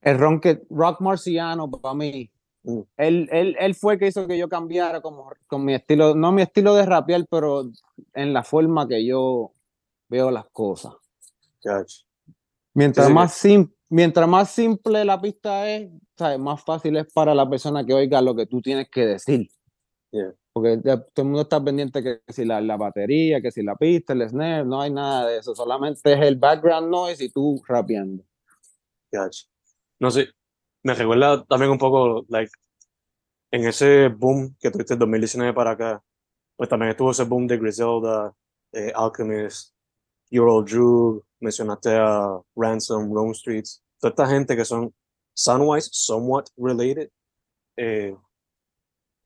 el 0.03 0.19
rock 0.19 1.01
marciano 1.01 1.71
para 1.71 1.95
mí. 1.95 2.31
Mm. 2.63 2.81
Él, 2.97 3.29
él, 3.33 3.57
él, 3.59 3.75
fue 3.75 3.99
que 3.99 4.09
hizo 4.09 4.27
que 4.27 4.37
yo 4.37 4.49
cambiara 4.49 5.01
como, 5.01 5.31
con 5.47 5.65
mi 5.65 5.75
estilo, 5.75 6.15
no 6.15 6.33
mi 6.33 6.43
estilo 6.43 6.75
de 6.75 6.85
rapear, 6.85 7.27
pero 7.31 7.71
en 8.15 8.33
la 8.33 8.43
forma 8.43 8.87
que 8.87 9.05
yo 9.05 9.53
veo 10.09 10.31
las 10.31 10.47
cosas. 10.51 10.93
Mientras, 12.75 13.11
más 13.11 13.35
sim, 13.35 13.71
mientras 13.89 14.29
más 14.29 14.51
simple 14.51 15.05
la 15.05 15.21
pista 15.21 15.69
es, 15.71 15.91
más 16.39 16.63
fácil 16.63 16.97
es 16.97 17.13
para 17.13 17.35
la 17.35 17.49
persona 17.49 17.85
que 17.85 17.95
oiga 17.95 18.21
lo 18.21 18.35
que 18.35 18.47
tú 18.47 18.61
tienes 18.61 18.89
que 18.91 19.07
decir. 19.07 19.49
Porque 20.53 20.79
todo 20.79 21.07
el 21.17 21.25
mundo 21.25 21.43
está 21.43 21.63
pendiente 21.63 22.03
que 22.03 22.21
si 22.29 22.45
la, 22.45 22.61
la, 22.61 22.77
batería, 22.77 23.41
que 23.41 23.53
si 23.53 23.63
la 23.63 23.77
pista, 23.77 24.13
el 24.13 24.29
snare, 24.29 24.65
no 24.65 24.81
hay 24.81 24.91
nada 24.91 25.29
de 25.29 25.39
eso. 25.39 25.55
Solamente 25.55 26.13
es 26.13 26.21
el 26.21 26.37
background 26.37 26.91
noise 26.91 27.25
y 27.25 27.31
tú 27.31 27.63
rapeando. 27.67 28.25
No 30.01 30.11
sé, 30.11 30.29
me 30.83 30.95
recuerda 30.95 31.45
también 31.45 31.71
un 31.71 31.79
poco, 31.79 32.25
like, 32.29 32.53
en 33.51 33.67
ese 33.67 34.09
boom 34.09 34.57
que 34.61 34.71
tuviste 34.71 34.95
en 34.95 35.01
2019 35.01 35.53
para 35.53 35.73
acá, 35.73 36.03
pues 36.57 36.69
también 36.69 36.91
estuvo 36.91 37.11
ese 37.11 37.25
boom 37.25 37.47
de 37.47 37.59
Griselda, 37.59 38.33
eh, 38.73 38.93
Alchemist, 38.95 39.75
Euro 40.31 40.63
Drew, 40.63 41.25
mencionaste 41.41 41.97
a 41.97 42.41
Ransom, 42.55 43.13
Rome 43.13 43.35
Streets, 43.35 43.83
toda 43.99 44.11
esta 44.11 44.27
gente 44.27 44.57
que 44.57 44.65
son 44.65 44.95
soundwise 45.35 45.89
somewhat 45.93 46.49
related. 46.57 47.11
Eh, 47.77 48.17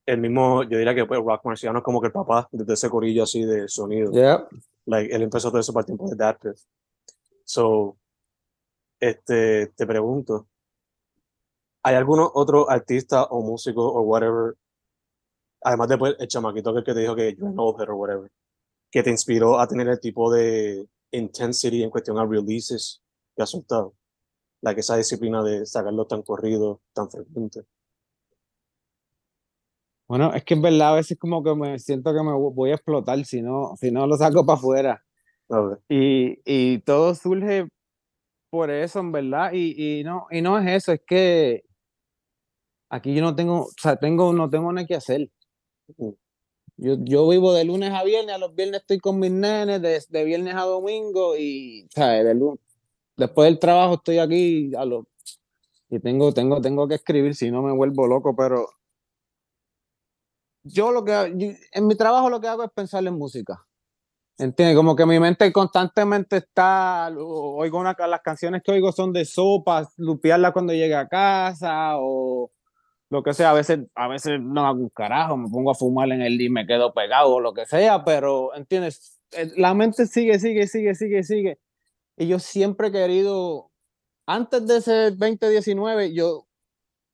el 0.06 0.20
mismo, 0.20 0.62
yo 0.64 0.78
diría 0.78 0.94
que 0.94 1.06
pues, 1.06 1.20
Rock 1.20 1.44
Marciano 1.44 1.78
es 1.78 1.84
como 1.84 2.00
que 2.00 2.08
el 2.08 2.12
papá 2.12 2.48
de 2.52 2.72
ese 2.72 2.90
corillo 2.90 3.24
así 3.24 3.44
de 3.44 3.68
sonido. 3.68 4.12
Yeah. 4.12 4.46
Like, 4.86 5.14
él 5.14 5.22
empezó 5.22 5.48
todo 5.50 5.60
eso 5.60 5.72
para 5.72 5.82
el 5.82 5.86
tiempo 5.86 6.08
de 6.08 6.16
Dapper. 6.16 6.54
So, 7.44 7.96
este, 9.00 9.68
te 9.68 9.86
pregunto, 9.86 10.48
¿hay 11.84 11.94
algún 11.96 12.26
otro 12.32 12.68
artista 12.68 13.24
o 13.24 13.42
músico 13.42 13.86
o 13.86 14.00
whatever, 14.00 14.54
además 15.62 15.88
de 15.88 15.98
pues, 15.98 16.16
el 16.18 16.28
chamaquito 16.28 16.74
que 16.74 16.82
te 16.82 17.00
dijo 17.00 17.14
que 17.14 17.36
yo 17.36 17.48
no 17.50 17.64
o 17.64 17.94
whatever, 17.94 18.30
que 18.90 19.02
te 19.02 19.10
inspiró 19.10 19.60
a 19.60 19.68
tener 19.68 19.88
el 19.88 20.00
tipo 20.00 20.32
de 20.32 20.88
intensity 21.10 21.82
en 21.82 21.90
cuestión 21.90 22.18
a 22.18 22.24
releases 22.24 23.02
que 23.36 23.42
has 23.42 23.50
soltado? 23.50 23.94
La 24.62 24.74
que 24.74 24.80
esa 24.80 24.96
disciplina 24.96 25.42
de 25.42 25.66
sacarlo 25.66 26.06
tan 26.06 26.22
corrido, 26.22 26.80
tan 26.94 27.10
frecuente. 27.10 27.64
Bueno, 30.08 30.32
es 30.34 30.42
que 30.44 30.54
es 30.54 30.62
verdad, 30.62 30.92
a 30.92 30.96
veces 30.96 31.18
como 31.18 31.42
que 31.42 31.54
me 31.54 31.78
siento 31.78 32.14
que 32.14 32.22
me 32.22 32.32
voy 32.32 32.70
a 32.70 32.74
explotar 32.74 33.22
si 33.26 33.42
no, 33.42 33.74
si 33.78 33.90
no 33.90 34.06
lo 34.06 34.16
saco 34.16 34.44
para 34.46 34.58
afuera. 34.58 35.04
Y, 35.88 36.40
y 36.46 36.78
todo 36.80 37.14
surge 37.14 37.68
por 38.50 38.70
eso, 38.70 39.00
en 39.00 39.12
verdad. 39.12 39.52
Y, 39.52 40.00
y, 40.00 40.04
no, 40.04 40.26
y 40.30 40.40
no 40.40 40.58
es 40.58 40.66
eso, 40.68 40.92
es 40.92 41.00
que 41.06 41.63
aquí 42.94 43.12
yo 43.12 43.22
no 43.22 43.34
tengo, 43.34 43.62
o 43.62 43.70
sea, 43.80 43.96
tengo, 43.96 44.32
no 44.32 44.48
tengo 44.48 44.72
nada 44.72 44.86
que 44.86 44.94
hacer. 44.94 45.28
Yo, 46.76 46.96
yo 47.00 47.28
vivo 47.28 47.52
de 47.52 47.64
lunes 47.64 47.92
a 47.92 48.04
viernes, 48.04 48.34
a 48.34 48.38
los 48.38 48.54
viernes 48.54 48.82
estoy 48.82 48.98
con 48.98 49.18
mis 49.18 49.30
nenes, 49.30 49.82
de, 49.82 50.00
de 50.08 50.24
viernes 50.24 50.54
a 50.54 50.62
domingo 50.62 51.36
y, 51.36 51.88
¿sabes? 51.94 52.24
De 52.24 52.34
lunes, 52.34 52.60
después 53.16 53.46
del 53.46 53.58
trabajo 53.58 53.94
estoy 53.94 54.18
aquí 54.18 54.72
a 54.76 54.84
los, 54.84 55.04
y 55.90 55.98
tengo, 55.98 56.32
tengo, 56.32 56.60
tengo 56.60 56.88
que 56.88 56.94
escribir, 56.94 57.34
si 57.34 57.50
no 57.50 57.62
me 57.62 57.72
vuelvo 57.72 58.06
loco, 58.06 58.34
pero 58.36 58.68
yo 60.62 60.92
lo 60.92 61.04
que, 61.04 61.58
en 61.72 61.86
mi 61.86 61.96
trabajo 61.96 62.30
lo 62.30 62.40
que 62.40 62.48
hago 62.48 62.64
es 62.64 62.70
pensar 62.70 63.06
en 63.06 63.14
música. 63.14 63.66
¿Entiendes? 64.36 64.76
Como 64.76 64.96
que 64.96 65.06
mi 65.06 65.20
mente 65.20 65.52
constantemente 65.52 66.38
está, 66.38 67.08
oigo 67.16 67.78
una, 67.78 67.94
las 68.08 68.20
canciones 68.20 68.62
que 68.64 68.72
oigo 68.72 68.90
son 68.90 69.12
de 69.12 69.24
sopas, 69.24 69.92
lupearla 69.96 70.52
cuando 70.52 70.72
llegue 70.72 70.96
a 70.96 71.06
casa 71.06 71.92
o 71.98 72.50
lo 73.10 73.22
que 73.22 73.34
sea, 73.34 73.50
a 73.50 73.54
veces, 73.54 73.80
a 73.94 74.08
veces 74.08 74.40
no 74.40 74.66
hago 74.66 74.80
un 74.80 74.88
carajo, 74.88 75.36
me 75.36 75.48
pongo 75.48 75.70
a 75.70 75.74
fumar 75.74 76.10
en 76.10 76.22
el 76.22 76.40
y 76.40 76.48
me 76.50 76.66
quedo 76.66 76.92
pegado 76.92 77.34
o 77.34 77.40
lo 77.40 77.54
que 77.54 77.66
sea, 77.66 78.04
pero, 78.04 78.54
¿entiendes? 78.54 79.20
Eh, 79.32 79.52
la 79.56 79.74
mente 79.74 80.06
sigue, 80.06 80.38
sigue, 80.38 80.66
sigue, 80.66 80.94
sigue, 80.94 81.22
sigue. 81.22 81.58
Y 82.16 82.28
yo 82.28 82.38
siempre 82.38 82.88
he 82.88 82.92
querido, 82.92 83.70
antes 84.26 84.66
de 84.66 84.78
ese 84.78 85.10
2019, 85.12 86.14
yo, 86.14 86.46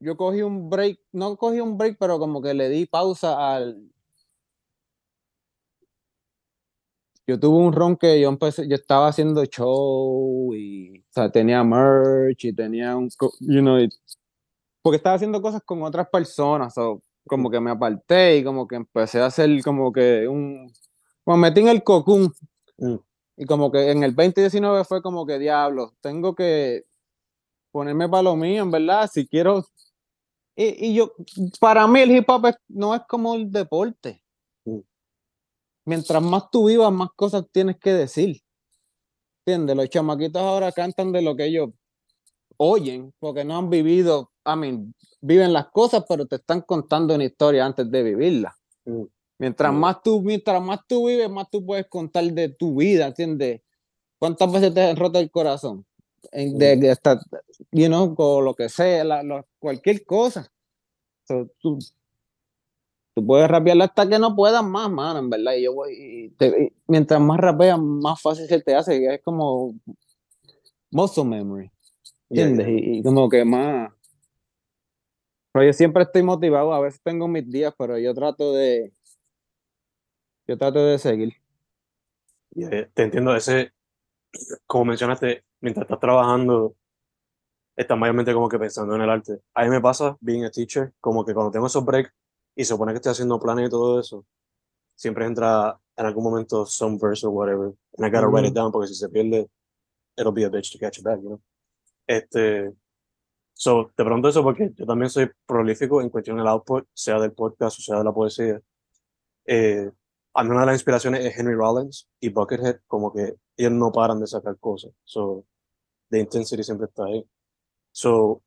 yo 0.00 0.16
cogí 0.16 0.42
un 0.42 0.70
break, 0.70 1.00
no 1.12 1.36
cogí 1.36 1.60
un 1.60 1.76
break, 1.78 1.98
pero 1.98 2.18
como 2.18 2.42
que 2.42 2.54
le 2.54 2.68
di 2.68 2.86
pausa 2.86 3.54
al... 3.54 3.90
Yo 7.26 7.38
tuve 7.38 7.58
un 7.58 7.72
ron 7.72 7.96
que 7.96 8.20
yo 8.20 8.28
empecé, 8.28 8.68
yo 8.68 8.74
estaba 8.74 9.08
haciendo 9.08 9.44
show 9.44 10.52
y, 10.54 11.04
tenía 11.32 11.62
merch 11.62 12.44
y 12.44 12.52
tenía 12.52 12.96
un, 12.96 13.08
you 13.40 13.60
know, 13.60 13.78
porque 14.82 14.96
estaba 14.96 15.16
haciendo 15.16 15.42
cosas 15.42 15.62
con 15.64 15.82
otras 15.82 16.08
personas, 16.08 16.76
o 16.78 17.00
como 17.26 17.50
que 17.50 17.60
me 17.60 17.70
aparté 17.70 18.38
y 18.38 18.44
como 18.44 18.66
que 18.66 18.76
empecé 18.76 19.20
a 19.20 19.26
hacer 19.26 19.62
como 19.62 19.92
que 19.92 20.26
un, 20.26 20.72
como 21.24 21.36
metí 21.36 21.60
en 21.60 21.68
el 21.68 21.82
cocún. 21.82 22.32
Mm. 22.78 22.96
Y 23.36 23.46
como 23.46 23.70
que 23.70 23.90
en 23.90 24.02
el 24.02 24.14
2019 24.14 24.84
fue 24.84 25.00
como 25.02 25.24
que 25.26 25.38
diablo, 25.38 25.94
tengo 26.00 26.34
que 26.34 26.84
ponerme 27.72 28.08
para 28.08 28.22
lo 28.22 28.36
mío, 28.36 28.62
en 28.62 28.70
verdad, 28.70 29.08
si 29.12 29.26
quiero. 29.26 29.64
Y, 30.56 30.88
y 30.88 30.94
yo, 30.94 31.12
para 31.58 31.86
mí 31.86 32.00
el 32.00 32.10
hip 32.10 32.28
hop 32.28 32.54
no 32.68 32.94
es 32.94 33.02
como 33.08 33.34
el 33.34 33.50
deporte. 33.50 34.22
Mm. 34.64 34.80
Mientras 35.86 36.22
más 36.22 36.50
tú 36.50 36.68
vivas, 36.68 36.92
más 36.92 37.08
cosas 37.16 37.44
tienes 37.52 37.78
que 37.78 37.92
decir. 37.92 38.42
¿Entiendes? 39.46 39.76
Los 39.76 39.88
chamaquitos 39.88 40.42
ahora 40.42 40.70
cantan 40.72 41.12
de 41.12 41.22
lo 41.22 41.34
que 41.34 41.46
ellos 41.46 41.70
oyen, 42.58 43.14
porque 43.18 43.42
no 43.44 43.56
han 43.56 43.70
vivido, 43.70 44.29
I 44.44 44.56
mean, 44.56 44.94
viven 45.20 45.52
las 45.52 45.68
cosas, 45.68 46.04
pero 46.08 46.26
te 46.26 46.36
están 46.36 46.62
contando 46.62 47.14
una 47.14 47.24
historia 47.24 47.64
antes 47.64 47.90
de 47.90 48.02
vivirla. 48.02 48.56
Mm. 48.84 49.04
Mientras, 49.38 49.72
mm. 49.72 49.76
más 49.76 50.02
tú, 50.02 50.22
mientras 50.22 50.62
más 50.62 50.80
tú 50.86 51.06
vives, 51.06 51.30
más 51.30 51.48
tú 51.50 51.64
puedes 51.64 51.86
contar 51.86 52.24
de 52.24 52.48
tu 52.50 52.76
vida, 52.76 53.06
¿entiendes? 53.06 53.62
¿Cuántas 54.18 54.52
veces 54.52 54.74
te 54.74 54.94
rota 54.94 55.18
el 55.18 55.30
corazón? 55.30 55.84
En, 56.32 56.58
de, 56.58 56.76
mm. 56.76 56.80
de 56.80 56.90
hasta, 56.90 57.20
you 57.72 57.86
know, 57.86 58.14
con 58.14 58.44
lo 58.44 58.54
que 58.54 58.68
sea, 58.68 59.04
la, 59.04 59.44
cualquier 59.58 60.04
cosa. 60.04 60.50
tú, 61.26 61.78
tú, 63.14 63.26
puedes 63.26 63.48
rapear 63.48 63.80
hasta 63.80 64.08
que 64.08 64.18
no 64.18 64.36
puedas 64.36 64.62
más, 64.62 64.90
mano, 64.90 65.20
en 65.20 65.30
verdad. 65.30 65.54
Y 65.54 65.62
yo 65.62 65.74
voy, 65.74 66.34
mientras 66.86 67.20
más 67.20 67.38
rapeas, 67.38 67.78
más 67.78 68.20
fácil 68.20 68.46
se 68.46 68.60
te 68.60 68.74
hace. 68.74 69.14
Es 69.14 69.22
como 69.22 69.74
muscle 70.90 71.24
memory. 71.24 71.70
¿Entiendes? 72.28 72.66
Y, 72.68 73.02
como 73.02 73.28
que 73.28 73.44
más. 73.44 73.90
Pero 75.52 75.66
yo 75.66 75.72
siempre 75.72 76.04
estoy 76.04 76.22
motivado, 76.22 76.72
a 76.72 76.80
veces 76.80 77.00
tengo 77.02 77.26
mis 77.26 77.48
días, 77.50 77.74
pero 77.76 77.98
yo 77.98 78.14
trato 78.14 78.52
de. 78.52 78.92
Yo 80.46 80.56
trato 80.56 80.84
de 80.84 80.98
seguir. 80.98 81.34
te 82.54 83.02
entiendo, 83.02 83.34
ese, 83.34 83.72
como 84.66 84.86
mencionaste, 84.86 85.44
mientras 85.60 85.84
estás 85.84 86.00
trabajando, 86.00 86.74
estás 87.76 87.98
mayormente 87.98 88.32
como 88.32 88.48
que 88.48 88.58
pensando 88.58 88.94
en 88.94 89.02
el 89.02 89.10
arte. 89.10 89.40
A 89.54 89.64
mí 89.64 89.70
me 89.70 89.80
pasa, 89.80 90.16
being 90.20 90.44
a 90.44 90.50
teacher, 90.50 90.92
como 91.00 91.24
que 91.24 91.34
cuando 91.34 91.50
tengo 91.50 91.66
esos 91.66 91.84
breaks 91.84 92.12
y 92.54 92.64
se 92.64 92.74
supone 92.74 92.92
que 92.92 92.96
estoy 92.96 93.12
haciendo 93.12 93.40
planes 93.40 93.68
y 93.68 93.70
todo 93.70 94.00
eso, 94.00 94.24
siempre 94.94 95.24
entra 95.24 95.78
en 95.96 96.06
algún 96.06 96.24
momento 96.24 96.66
some 96.66 96.98
verse 97.00 97.26
or 97.26 97.32
whatever, 97.32 97.72
and 97.96 98.06
I 98.06 98.10
gotta 98.10 98.26
write 98.26 98.48
it 98.48 98.54
down 98.54 98.72
porque 98.72 98.88
si 98.88 98.94
se 98.94 99.08
pierde, 99.08 99.48
it'll 100.16 100.32
be 100.32 100.44
a 100.44 100.50
bitch 100.50 100.72
to 100.72 100.78
catch 100.78 100.98
it 100.98 101.04
back, 101.04 101.20
you 101.20 101.28
know? 101.28 101.40
Este, 102.06 102.72
so, 103.52 103.90
te 103.94 104.04
pregunto 104.04 104.28
eso 104.28 104.42
porque 104.42 104.72
yo 104.74 104.86
también 104.86 105.10
soy 105.10 105.30
prolífico 105.46 106.00
en 106.00 106.10
cuestión 106.10 106.36
del 106.36 106.46
output, 106.46 106.86
sea 106.94 107.18
del 107.18 107.32
podcast 107.32 107.78
o 107.78 107.82
sea 107.82 107.98
de 107.98 108.04
la 108.04 108.12
poesía. 108.12 108.60
Eh, 109.46 109.90
a 110.34 110.44
mí 110.44 110.50
una 110.50 110.60
de 110.60 110.66
las 110.66 110.76
inspiraciones 110.76 111.24
es 111.24 111.36
Henry 111.36 111.54
Rollins 111.54 112.08
y 112.20 112.28
Buckethead, 112.28 112.80
como 112.86 113.12
que 113.12 113.34
ellos 113.56 113.72
no 113.72 113.90
paran 113.92 114.20
de 114.20 114.26
sacar 114.26 114.58
cosas. 114.58 114.92
So, 115.04 115.44
The 116.10 116.20
Intensity 116.20 116.62
siempre 116.62 116.86
está 116.86 117.04
ahí. 117.04 117.24
So, 117.92 118.42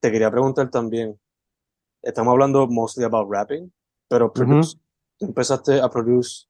te 0.00 0.10
quería 0.10 0.30
preguntar 0.30 0.70
también, 0.70 1.18
estamos 2.02 2.32
hablando 2.32 2.66
mostly 2.66 3.04
about 3.04 3.30
rapping, 3.30 3.72
pero 4.08 4.32
empezaste 5.20 5.80
a 5.80 5.88
produce 5.88 6.46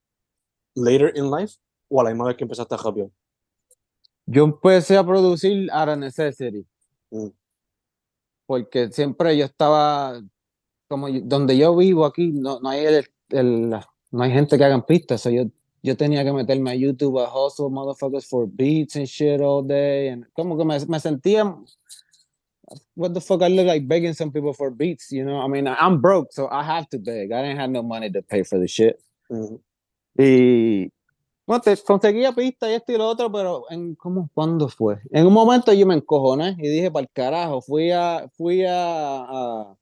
later 0.75 1.11
in 1.15 1.29
life 1.29 1.57
o 1.89 1.99
a 1.99 2.03
la 2.03 2.09
misma 2.11 2.27
vez 2.27 2.37
que 2.37 2.43
empezaste 2.43 2.75
a 2.75 2.77
rapear? 2.77 3.09
Yo 4.25 4.43
empecé 4.43 4.95
a 4.97 5.03
producir 5.03 5.69
a 5.71 5.95
necessity. 5.95 6.65
Mm. 7.09 7.29
Porque 8.49 8.89
siempre 8.91 9.37
yo 9.37 9.45
estaba, 9.45 10.19
como 10.87 11.07
donde 11.07 11.55
yo 11.55 11.75
vivo 11.75 12.03
aquí, 12.03 12.31
no, 12.31 12.59
no 12.59 12.69
hay 12.69 12.83
el, 13.29 13.69
no 13.69 14.23
hay 14.23 14.31
gente 14.31 14.57
que 14.57 14.63
hagan 14.63 14.83
pistas. 14.87 15.23
yo, 15.25 15.43
yo 15.83 15.95
tenía 15.95 16.23
que 16.23 16.33
meterme 16.33 16.71
a 16.71 16.73
YouTube 16.73 17.19
a 17.19 17.29
hustle 17.29 17.69
motherfuckers 17.69 18.25
for 18.25 18.47
beats 18.47 18.95
and 18.95 19.05
shit 19.05 19.39
all 19.39 19.61
day. 19.61 20.07
And 20.07 20.25
como 20.33 20.57
que 20.57 20.65
me, 20.65 20.79
me 20.87 20.99
sentía, 20.99 21.45
what 22.95 23.13
the 23.13 23.21
fuck, 23.21 23.43
I 23.43 23.49
look 23.49 23.67
like 23.67 23.87
begging 23.87 24.15
some 24.15 24.31
people 24.31 24.53
for 24.53 24.71
beats, 24.71 25.11
you 25.11 25.23
know? 25.23 25.41
I 25.41 25.47
mean, 25.47 25.67
I'm 25.67 26.01
broke, 26.01 26.33
so 26.33 26.49
I 26.49 26.63
have 26.63 26.89
to 26.89 26.97
beg. 26.97 27.31
I 27.31 27.43
didn't 27.43 27.59
have 27.59 27.69
no 27.69 27.83
money 27.83 28.09
to 28.09 28.23
pay 28.23 28.41
for 28.41 28.57
the 28.57 28.67
shit. 28.67 28.99
Mm. 29.29 29.59
Y 30.17 30.91
bueno, 31.49 31.63
te 31.63 31.75
conseguía 31.77 32.31
pistas 32.31 32.69
y 32.69 32.73
esto 32.73 32.91
y 32.91 32.97
lo 32.99 33.07
otro, 33.07 33.31
pero 33.31 33.65
en 33.71 33.95
¿cómo, 33.95 34.29
¿cuándo 34.35 34.69
fue? 34.69 35.01
En 35.09 35.25
un 35.25 35.33
momento 35.33 35.73
yo 35.73 35.83
me 35.87 35.95
encojoné 35.95 36.55
y 36.59 36.69
dije, 36.69 36.91
para 36.91 37.01
el 37.01 37.09
carajo, 37.11 37.59
fui 37.59 37.89
a, 37.89 38.29
fui 38.37 38.63
a, 38.67 39.75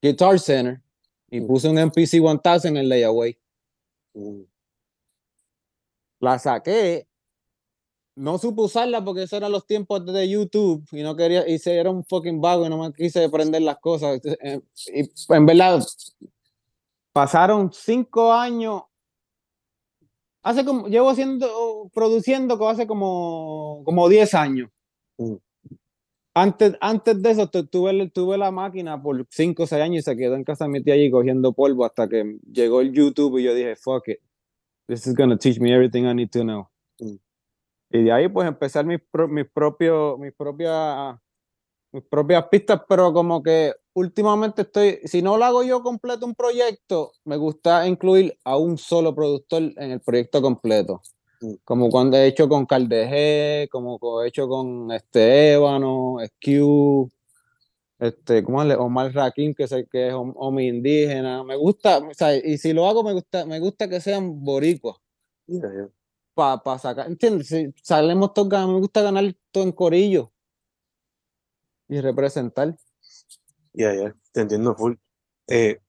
Guitar 0.00 0.38
Center 0.38 0.80
y 1.28 1.40
mm. 1.40 1.46
puse 1.48 1.68
un 1.68 1.76
MPC 1.76 2.20
1000 2.20 2.40
en 2.66 2.76
el 2.76 2.88
layaway. 2.88 3.36
Mm. 4.14 4.42
La 6.20 6.38
saqué, 6.38 7.08
no 8.14 8.38
supe 8.38 8.62
usarla 8.62 9.04
porque 9.04 9.24
esos 9.24 9.38
eran 9.38 9.50
los 9.50 9.66
tiempos 9.66 10.06
de 10.06 10.28
YouTube 10.28 10.86
y 10.92 11.02
no 11.02 11.16
quería, 11.16 11.48
y 11.48 11.58
se 11.58 11.74
era 11.74 11.90
un 11.90 12.04
fucking 12.04 12.40
vago 12.40 12.64
y 12.64 12.68
no 12.68 12.78
me 12.78 12.92
quise 12.92 13.28
prender 13.28 13.62
las 13.62 13.78
cosas. 13.78 14.20
Eh, 14.24 14.60
y 14.94 15.34
en 15.34 15.46
verdad, 15.46 15.84
pasaron 17.12 17.72
cinco 17.72 18.32
años 18.32 18.84
hace 20.46 20.64
como, 20.64 20.86
llevo 20.86 21.10
haciendo, 21.10 21.90
produciendo 21.92 22.68
hace 22.68 22.86
como, 22.86 23.82
como 23.84 24.08
10 24.08 24.32
años. 24.34 24.70
Mm. 25.18 25.34
Antes, 26.34 26.76
antes 26.80 27.20
de 27.20 27.30
eso 27.30 27.48
tuve, 27.48 28.10
tuve 28.10 28.38
la 28.38 28.52
máquina 28.52 29.02
por 29.02 29.26
5 29.28 29.62
o 29.62 29.66
6 29.66 29.82
años 29.82 29.98
y 30.00 30.02
se 30.02 30.16
quedó 30.16 30.36
en 30.36 30.44
casa 30.44 30.64
de 30.64 30.70
mi 30.70 30.82
tía 30.82 30.94
allí 30.94 31.10
cogiendo 31.10 31.52
polvo 31.52 31.84
hasta 31.84 32.08
que 32.08 32.38
llegó 32.52 32.80
el 32.80 32.92
YouTube 32.92 33.38
y 33.38 33.44
yo 33.44 33.54
dije, 33.54 33.74
fuck 33.74 34.06
it, 34.08 34.18
this 34.86 35.06
is 35.06 35.16
gonna 35.16 35.36
teach 35.36 35.58
me 35.58 35.72
everything 35.72 36.04
I 36.04 36.14
need 36.14 36.30
to 36.30 36.42
know. 36.42 36.68
Mm. 37.00 37.16
Y 37.90 38.02
de 38.04 38.12
ahí 38.12 38.28
pues 38.28 38.46
empezar 38.46 38.86
mis, 38.86 39.00
mis, 39.28 39.46
propios, 39.50 40.16
mis 40.20 40.32
propias 40.32 41.16
mis 41.90 42.04
propias 42.04 42.46
pistas, 42.48 42.82
pero 42.88 43.12
como 43.12 43.42
que 43.42 43.72
últimamente 43.96 44.62
estoy, 44.62 45.00
si 45.04 45.22
no 45.22 45.38
lo 45.38 45.44
hago 45.46 45.62
yo 45.62 45.82
completo 45.82 46.26
un 46.26 46.34
proyecto, 46.34 47.12
me 47.24 47.38
gusta 47.38 47.88
incluir 47.88 48.38
a 48.44 48.58
un 48.58 48.76
solo 48.76 49.14
productor 49.14 49.62
en 49.62 49.90
el 49.90 50.00
proyecto 50.00 50.42
completo. 50.42 51.00
Mm. 51.40 51.54
Como 51.64 51.88
cuando 51.88 52.18
he 52.18 52.26
hecho 52.26 52.46
con 52.46 52.66
Caldeje, 52.66 53.68
como 53.70 53.98
he 54.22 54.28
hecho 54.28 54.48
con 54.48 54.92
este 54.92 55.54
Ébano, 55.54 56.18
SQ, 56.20 57.10
este, 57.98 58.44
¿cómo 58.44 58.62
es? 58.62 58.76
Omar 58.76 59.14
Raquín, 59.14 59.54
que, 59.54 59.66
sé, 59.66 59.86
que 59.90 60.08
es 60.08 60.14
hombre 60.14 60.64
indígena. 60.64 61.42
Me 61.42 61.56
gusta, 61.56 61.98
o 61.98 62.12
sea, 62.12 62.36
y 62.36 62.58
si 62.58 62.74
lo 62.74 62.86
hago, 62.86 63.02
me 63.02 63.14
gusta, 63.14 63.46
me 63.46 63.58
gusta 63.58 63.88
que 63.88 64.02
sean 64.02 64.44
boricuas. 64.44 64.98
Para 66.34 66.78
sacar, 66.78 67.06
¿entiendes? 67.06 67.48
Si 67.48 67.72
salemos 67.82 68.34
todos, 68.34 68.50
me 68.50 68.78
gusta 68.78 69.00
ganar 69.00 69.24
todo 69.50 69.64
en 69.64 69.72
corillo 69.72 70.32
y 71.88 71.98
representar. 72.02 72.76
Ya, 73.76 73.94
ya, 73.94 74.16
te 74.32 74.40
entiendo 74.40 74.74
full. 74.74 74.94
Eh, 75.48 75.80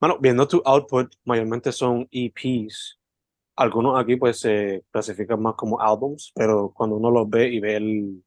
bueno, 0.00 0.18
viendo 0.20 0.46
tu 0.46 0.62
output, 0.64 1.12
mayormente 1.24 1.72
son 1.72 2.06
EPs. 2.12 3.00
Algunos 3.56 4.00
aquí 4.00 4.14
pues 4.14 4.38
se 4.38 4.84
clasifican 4.92 5.42
más 5.42 5.54
como 5.56 5.80
albums, 5.80 6.30
pero 6.36 6.70
cuando 6.72 6.96
uno 6.96 7.10
los 7.10 7.28
ve 7.28 7.48
y 7.48 7.58
ve 7.58 7.76
el, 7.76 8.24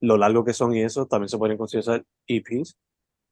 lo 0.00 0.16
largo 0.16 0.44
que 0.44 0.54
son 0.54 0.74
y 0.74 0.80
eso, 0.80 1.06
también 1.06 1.28
se 1.28 1.36
pueden 1.36 1.58
considerar 1.58 2.02
EPs. 2.26 2.74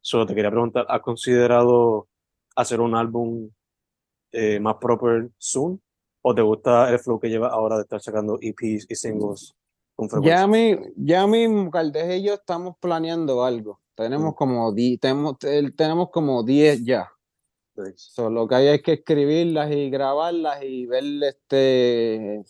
Solo 0.02 0.26
te 0.26 0.34
quería 0.34 0.50
preguntar, 0.50 0.84
¿has 0.88 1.00
considerado 1.00 2.08
hacer 2.54 2.82
un 2.82 2.94
álbum 2.94 3.48
eh, 4.32 4.60
más 4.60 4.76
proper 4.76 5.30
soon? 5.38 5.80
¿O 6.20 6.34
te 6.34 6.42
gusta 6.42 6.90
el 6.90 6.98
flow 6.98 7.18
que 7.18 7.30
lleva 7.30 7.48
ahora 7.48 7.76
de 7.76 7.82
estar 7.82 8.02
sacando 8.02 8.38
EPs 8.38 8.86
y 8.90 8.94
singles 8.96 9.54
con 9.96 10.10
frecuencia? 10.10 10.40
Ya, 10.40 10.46
mi, 10.46 10.76
ya 10.96 11.26
mismo, 11.26 11.70
Caldeje 11.70 12.18
y 12.18 12.24
yo 12.24 12.34
estamos 12.34 12.76
planeando 12.78 13.44
algo. 13.44 13.80
Tenemos 14.02 14.34
como 14.34 14.72
di- 14.72 14.98
tenemos, 14.98 15.36
el- 15.42 15.74
tenemos 15.76 16.10
como 16.10 16.42
10 16.44 16.84
ya. 16.84 17.08
So, 17.96 18.30
lo 18.30 18.46
que 18.48 18.54
hay 18.56 18.68
es 18.68 18.82
que 18.82 18.92
escribirlas 18.94 19.70
y 19.72 19.90
grabarlas 19.90 20.62
y 20.62 20.86
ver 20.86 21.04
este. 21.24 22.42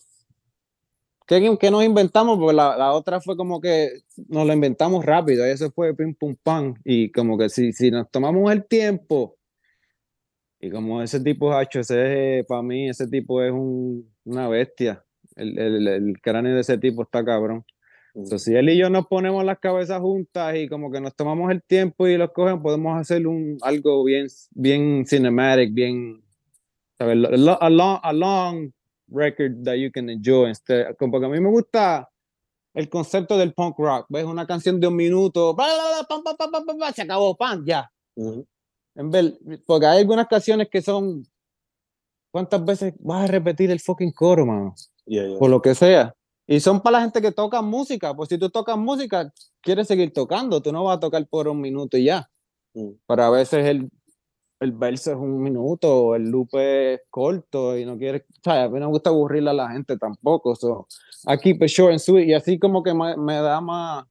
¿Qué, 1.26 1.56
qué 1.61 1.71
nos 1.71 1.85
inventamos? 1.85 2.38
Porque 2.38 2.54
la, 2.54 2.76
la 2.76 2.92
otra 2.92 3.21
fue 3.21 3.37
como 3.37 3.61
que 3.61 3.90
nos 4.28 4.47
lo 4.47 4.52
inventamos 4.52 5.04
rápido, 5.04 5.47
y 5.47 5.50
eso 5.50 5.71
fue 5.71 5.94
pim 5.94 6.14
pum 6.14 6.35
pam. 6.42 6.75
Y 6.85 7.11
como 7.12 7.38
que 7.38 7.49
si, 7.49 7.73
si 7.73 7.90
nos 7.90 8.11
tomamos 8.11 8.50
el 8.52 8.66
tiempo, 8.66 9.38
y 10.61 10.71
como 10.71 11.02
ese 11.02 11.21
tipo 11.21 11.52
hacho, 11.52 11.80
ese 11.80 12.44
para 12.49 12.62
mí, 12.62 12.88
ese 12.88 13.06
tipo 13.09 13.42
es 13.42 13.52
un, 13.52 14.12
una 14.25 14.49
bestia. 14.49 15.04
El, 15.37 15.59
el, 15.59 15.88
el 15.88 16.21
cráneo 16.21 16.54
de 16.54 16.61
ese 16.61 16.78
tipo 16.78 17.02
está 17.02 17.25
cabrón. 17.25 17.64
So, 18.25 18.38
si 18.38 18.54
él 18.54 18.69
y 18.69 18.76
yo 18.76 18.90
nos 18.90 19.07
ponemos 19.07 19.42
las 19.42 19.59
cabezas 19.59 20.00
juntas 20.00 20.54
y 20.57 20.69
como 20.69 20.90
que 20.90 21.00
nos 21.00 21.14
tomamos 21.14 21.50
el 21.50 21.62
tiempo 21.62 22.07
y 22.07 22.19
los 22.19 22.31
cogen, 22.33 22.61
podemos 22.61 23.00
hacer 23.00 23.26
un, 23.26 23.57
algo 23.62 24.04
bien, 24.04 24.26
bien 24.50 25.07
cinematic, 25.07 25.73
bien, 25.73 26.23
¿sabes? 26.99 27.16
A 27.61 27.71
long, 27.71 27.99
a 28.02 28.12
long 28.12 28.71
record 29.09 29.64
that 29.64 29.76
you 29.76 29.90
can 29.90 30.11
enjoy. 30.11 30.50
Este, 30.50 30.95
como 30.97 31.12
porque 31.12 31.26
a 31.26 31.31
mí 31.31 31.40
me 31.40 31.49
gusta 31.49 32.11
el 32.75 32.90
concepto 32.90 33.38
del 33.38 33.54
punk 33.54 33.78
rock. 33.78 34.07
¿Ves? 34.11 34.25
Una 34.25 34.47
canción 34.47 34.78
de 34.78 34.88
un 34.88 34.97
minuto, 34.97 35.54
bla, 35.54 35.66
bla, 36.07 36.75
bla, 36.75 36.92
se 36.92 37.02
acabó, 37.02 37.35
pan, 37.35 37.64
ya. 37.64 37.90
Ujú. 38.14 38.47
En 38.95 39.11
vez, 39.11 39.33
porque 39.64 39.87
hay 39.87 40.00
algunas 40.00 40.26
canciones 40.26 40.69
que 40.69 40.83
son, 40.83 41.26
¿cuántas 42.31 42.62
veces 42.62 42.92
vas 42.99 43.25
a 43.25 43.33
repetir 43.33 43.71
el 43.71 43.81
fucking 43.81 44.12
coro, 44.12 44.45
mano? 44.45 44.75
Yeah, 45.07 45.28
yeah. 45.28 45.38
por 45.38 45.49
lo 45.49 45.62
que 45.62 45.75
sea. 45.75 46.14
Y 46.52 46.61
son 46.61 46.82
para 46.82 46.99
la 46.99 47.04
gente 47.04 47.23
que 47.23 47.32
toca 47.32 47.62
música, 47.62 48.14
pues 48.14 48.28
si 48.28 48.37
tú 48.37 48.50
tocas 48.50 48.76
música, 48.76 49.32
quieres 49.62 49.88
seguir 49.88 50.12
tocando, 50.12 50.61
tú 50.61 50.71
no 50.71 50.85
vas 50.85 50.99
a 50.99 51.00
tocar 51.00 51.26
por 51.26 51.49
un 51.49 51.59
minuto 51.59 51.97
y 51.97 52.04
ya. 52.04 52.28
Mm. 52.75 52.90
Pero 53.09 53.23
a 53.23 53.30
veces 53.30 53.64
el, 53.64 53.88
el 54.61 54.73
verso 54.73 55.12
es 55.12 55.16
un 55.16 55.42
minuto, 55.42 56.14
el 56.14 56.25
loop 56.25 56.50
es 56.59 57.00
corto 57.09 57.78
y 57.78 57.87
no 57.87 57.97
quieres, 57.97 58.25
o 58.28 58.40
sea, 58.44 58.64
a 58.64 58.68
mí 58.68 58.78
no 58.78 58.88
me 58.88 58.92
gusta 58.92 59.09
aburrirle 59.09 59.49
a 59.49 59.54
la 59.54 59.71
gente 59.71 59.97
tampoco. 59.97 60.54
So, 60.54 60.87
I 61.26 61.38
keep 61.38 61.62
it 61.62 61.71
short 61.71 61.92
and 61.92 62.00
sweet 62.00 62.28
y 62.28 62.35
así 62.35 62.59
como 62.59 62.82
que 62.82 62.92
me, 62.92 63.16
me 63.16 63.37
da 63.37 63.59
más, 63.62 64.04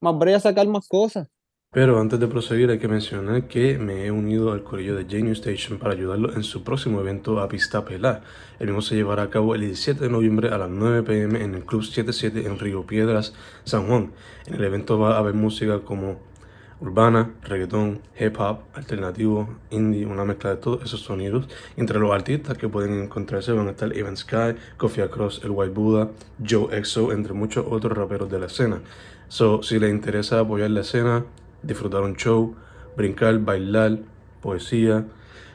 más 0.00 0.18
brea 0.18 0.38
a 0.38 0.40
sacar 0.40 0.66
más 0.66 0.88
cosas. 0.88 1.28
Pero 1.72 2.00
antes 2.00 2.18
de 2.18 2.26
proseguir 2.26 2.68
hay 2.68 2.80
que 2.80 2.88
mencionar 2.88 3.46
que 3.46 3.78
me 3.78 4.04
he 4.04 4.10
unido 4.10 4.50
al 4.50 4.64
corillo 4.64 4.96
de 4.96 5.04
Genius 5.04 5.38
Station 5.38 5.78
para 5.78 5.94
ayudarlo 5.94 6.34
en 6.34 6.42
su 6.42 6.64
próximo 6.64 6.98
evento 6.98 7.38
a 7.38 7.46
Pista 7.48 7.84
Pelá. 7.84 8.22
El 8.58 8.66
mismo 8.66 8.82
se 8.82 8.96
llevará 8.96 9.22
a 9.22 9.30
cabo 9.30 9.54
el 9.54 9.60
17 9.60 10.00
de 10.00 10.10
noviembre 10.10 10.48
a 10.48 10.58
las 10.58 10.68
9 10.68 11.04
pm 11.04 11.40
en 11.40 11.54
el 11.54 11.64
Club 11.64 11.84
77 11.84 12.44
en 12.44 12.58
Río 12.58 12.84
Piedras, 12.88 13.34
San 13.62 13.86
Juan. 13.86 14.10
En 14.46 14.54
el 14.54 14.64
evento 14.64 14.98
va 14.98 15.14
a 15.14 15.18
haber 15.18 15.34
música 15.34 15.78
como 15.82 16.18
urbana, 16.80 17.34
reggaetón, 17.42 18.00
hip 18.18 18.40
hop, 18.40 18.62
alternativo, 18.74 19.48
indie, 19.70 20.06
una 20.06 20.24
mezcla 20.24 20.50
de 20.50 20.56
todos 20.56 20.82
esos 20.82 21.02
sonidos. 21.02 21.46
Entre 21.76 22.00
los 22.00 22.10
artistas 22.10 22.58
que 22.58 22.68
pueden 22.68 23.00
encontrarse 23.00 23.52
van 23.52 23.68
a 23.68 23.70
estar 23.70 23.96
Evan 23.96 24.16
Sky, 24.16 24.56
Kofi 24.76 25.02
Cross, 25.02 25.42
El 25.44 25.50
White 25.50 25.72
Buddha, 25.72 26.10
Joe 26.44 26.76
EXO, 26.76 27.12
entre 27.12 27.32
muchos 27.32 27.64
otros 27.68 27.96
raperos 27.96 28.28
de 28.28 28.40
la 28.40 28.46
escena. 28.46 28.80
So, 29.28 29.62
si 29.62 29.78
les 29.78 29.92
interesa 29.92 30.40
apoyar 30.40 30.72
la 30.72 30.80
escena, 30.80 31.24
disfrutar 31.62 32.02
un 32.02 32.16
show, 32.16 32.54
brincar, 32.96 33.38
bailar, 33.38 33.98
poesía, 34.40 35.06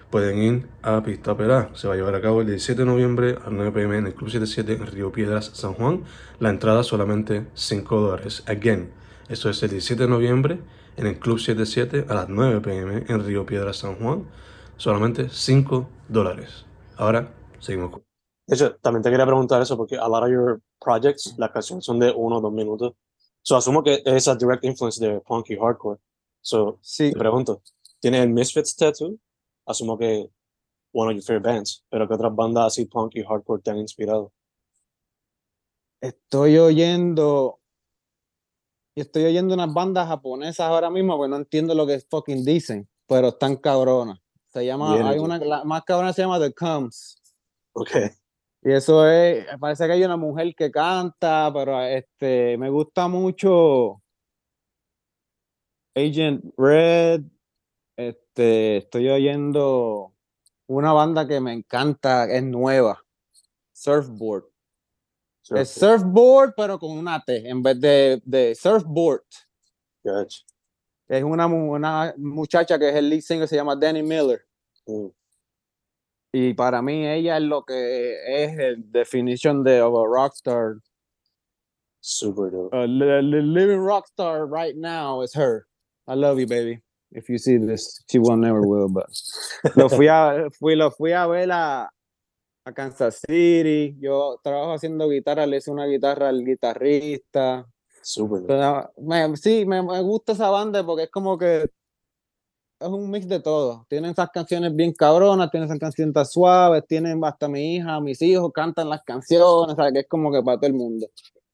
pueden 0.10 0.38
ir 0.38 0.68
a 0.82 1.04
Pista 1.04 1.36
Perá. 1.36 1.70
Se 1.74 1.88
va 1.88 1.94
a 1.94 1.98
llevar 1.98 2.15
a 2.15 2.22
cabo 2.22 2.41
el 2.41 2.48
17 2.48 2.82
de 2.82 2.86
noviembre 2.86 3.38
a 3.46 3.50
9 3.50 3.72
pm 3.72 3.98
en 3.98 4.08
el 4.08 4.13
Club 4.13 4.30
77 4.30 4.74
en 4.74 4.88
Río 4.88 5.12
Piedras, 5.12 5.52
San 5.54 5.74
Juan. 5.74 6.04
La 6.39 6.50
entrada 6.50 6.84
solamente 6.84 7.48
5 7.54 8.00
dólares. 8.00 8.44
Again, 8.48 8.91
eso 9.28 9.50
es 9.50 9.62
el 9.63 9.72
17 9.72 10.04
de 10.04 10.10
noviembre 10.10 10.60
en 10.96 11.08
el 11.08 11.20
Club 11.20 11.39
77 11.39 12.06
a 12.08 12.13
las 12.13 12.30
9 12.30 12.62
pm 12.62 13.06
en 13.08 13.26
Río 13.26 13.46
Piedras, 13.46 13.78
San 13.78 13.96
Juan. 13.96 14.26
Solamente 14.78 15.30
5 15.30 15.89
dólares. 16.08 16.65
Ahora, 16.98 17.34
seguimos 17.60 17.91
con... 17.91 18.04
De 18.48 18.76
también 18.82 19.02
te 19.02 19.10
quería 19.10 19.26
preguntar 19.26 19.62
eso 19.62 19.76
porque 19.76 19.98
a 19.98 20.08
lot 20.08 20.24
of 20.24 20.30
your 20.30 20.62
projects, 20.80 21.34
las 21.38 21.52
canciones 21.52 21.84
son 21.84 22.00
de 22.00 22.13
uno 22.15 22.38
o 22.38 22.41
dos 22.41 22.54
minutos. 22.54 22.94
So, 23.45 23.55
asumo 23.55 23.84
que 23.84 23.93
es 23.93 24.01
esa 24.05 24.36
direct 24.36 24.63
influence 24.65 24.99
de 24.99 25.19
punk 25.19 25.51
y 25.51 25.55
hardcore. 25.55 25.99
So, 26.41 26.79
Sí, 26.81 27.12
te 27.12 27.19
pregunto, 27.19 27.62
¿tienes 27.99 28.21
el 28.21 28.29
Misfits 28.29 28.75
Tattoo? 28.75 29.19
Asumo 29.67 29.97
que 29.97 30.29
one 30.91 31.12
of 31.12 31.15
your 31.15 31.23
favorite 31.23 31.47
bands, 31.47 31.84
pero 31.89 32.08
¿qué 32.08 32.15
otras 32.15 32.36
bandas 32.36 32.67
así 32.67 32.86
punk 32.86 33.15
y 33.15 33.23
hardcore 33.23 33.62
te 33.62 33.71
han 33.71 33.77
inspirado? 33.77 34.31
estoy 36.01 36.58
oyendo, 36.58 37.60
estoy 38.95 39.25
oyendo 39.25 39.53
unas 39.53 39.73
bandas 39.73 40.08
japonesas 40.08 40.67
ahora 40.67 40.89
mismo, 40.89 41.17
pues 41.17 41.29
no 41.29 41.38
entiendo 41.38 41.73
lo 41.75 41.88
que 41.88 41.99
fucking 41.99 42.43
dicen, 42.43 42.88
pero 43.08 43.29
están 43.29 43.58
cabronas. 43.58 44.19
Se 44.47 44.65
llama, 44.65 44.93
Bien 44.93 45.05
hay 45.05 45.19
una, 45.19 45.38
la 45.38 45.63
más 45.63 45.84
cabrona 45.84 46.13
se 46.13 46.21
llama 46.21 46.39
The 46.39 46.53
Comes. 46.53 47.21
Ok, 47.73 47.91
Y 48.65 48.71
eso 48.71 49.08
es, 49.08 49.45
parece 49.60 49.86
que 49.86 49.91
hay 49.93 50.04
una 50.04 50.17
mujer 50.17 50.56
que 50.56 50.71
canta, 50.71 51.51
pero 51.54 51.80
este, 51.84 52.58
me 52.58 52.71
gusta 52.71 53.08
mucho 53.08 54.01
Agent 55.95 56.43
Red. 56.58 57.21
Este, 57.95 58.78
estoy 58.78 59.08
oyendo 59.10 60.15
una 60.65 60.93
banda 60.93 61.28
que 61.28 61.39
me 61.39 61.54
encanta, 61.54 62.25
es 62.25 62.41
nueva, 62.41 63.06
Surfboard. 63.71 64.45
Es 65.51 65.69
surfboard, 65.69 66.56
pero 66.58 66.80
con 66.80 66.97
una 66.97 67.23
T 67.23 67.47
en 67.47 67.62
vez 67.62 67.80
de, 67.80 68.19
de 68.25 68.56
surfboard. 68.56 69.25
Gotcha. 70.04 70.43
Es 71.08 71.23
una, 71.23 71.45
una 71.45 72.15
muchacha 72.17 72.80
que 72.80 72.89
es 72.89 72.95
el 72.95 73.10
lead 73.12 73.21
singer, 73.21 73.47
se 73.47 73.58
llama 73.58 73.75
Danny 73.75 74.01
Miller. 74.01 74.43
Mm, 74.88 75.10
Y 76.38 76.54
para 76.54 76.82
mí 76.82 77.08
ella 77.08 77.38
es 77.38 77.43
lo 77.43 77.63
que 77.63 78.17
es 78.28 78.60
el 78.60 78.91
definition 78.91 79.63
de 79.63 79.82
of 79.82 79.93
a 79.95 80.06
rockstar. 80.06 80.82
super 82.02 82.52
dope. 82.52 82.76
Li- 82.88 83.41
living 83.41 83.80
rockstar 83.80 84.45
right 84.45 84.76
now 84.76 85.21
is 85.21 85.34
her. 85.34 85.65
I 86.10 86.15
love 86.15 86.38
you, 86.38 86.45
baby. 86.45 86.82
If 87.12 87.30
you 87.30 87.38
see 87.38 87.58
this, 87.58 88.04
she 88.12 88.19
will 88.19 88.36
never 88.36 88.62
will, 88.67 88.89
but 88.89 89.08
lo 89.78 89.88
fui 89.88 90.08
a, 90.08 90.50
fui, 90.60 90.76
lo 90.76 90.91
fui 90.91 91.13
a 91.13 91.26
ver 91.26 91.50
a, 91.54 91.89
a 92.65 92.71
Kansas 92.74 93.21
City. 93.26 93.95
Yo 94.02 94.38
trabajo 94.43 94.74
haciendo 94.74 95.08
guitarra, 95.08 95.45
le 95.45 95.58
hice 95.58 95.71
una 95.71 95.86
guitarra 95.86 96.28
al 96.28 96.43
guitarrista. 96.43 97.65
Super 98.02 98.41
me- 98.98 99.38
sí, 99.38 99.65
me, 99.65 99.82
me 99.82 100.02
gusta 100.02 100.34
esa 100.34 100.50
banda 100.50 100.86
porque 100.86 101.04
es 101.04 101.10
como 101.12 101.38
que 101.38 101.69
es 102.86 102.91
un 102.91 103.10
mix 103.10 103.28
de 103.28 103.39
todo. 103.39 103.86
Tienen 103.89 104.12
esas 104.12 104.30
canciones 104.30 104.76
bien 104.76 104.93
cabronas, 104.93 105.50
tienen 105.50 105.67
esas 105.67 105.80
canciones 105.80 106.32
suaves, 106.32 106.84
tienen 106.88 107.24
hasta 107.24 107.48
mi 107.48 107.76
hija, 107.76 108.00
mis 108.00 108.21
hijos 108.21 108.52
cantan 108.54 108.89
las 108.89 109.04
canciones, 109.04 109.76
¿sabes? 109.76 109.93
Que 109.93 110.00
es 110.00 110.08
como 110.08 110.32
que 110.32 110.41
para 110.43 110.58
todo 110.58 110.67
el 110.67 110.76
mundo. 110.76 111.08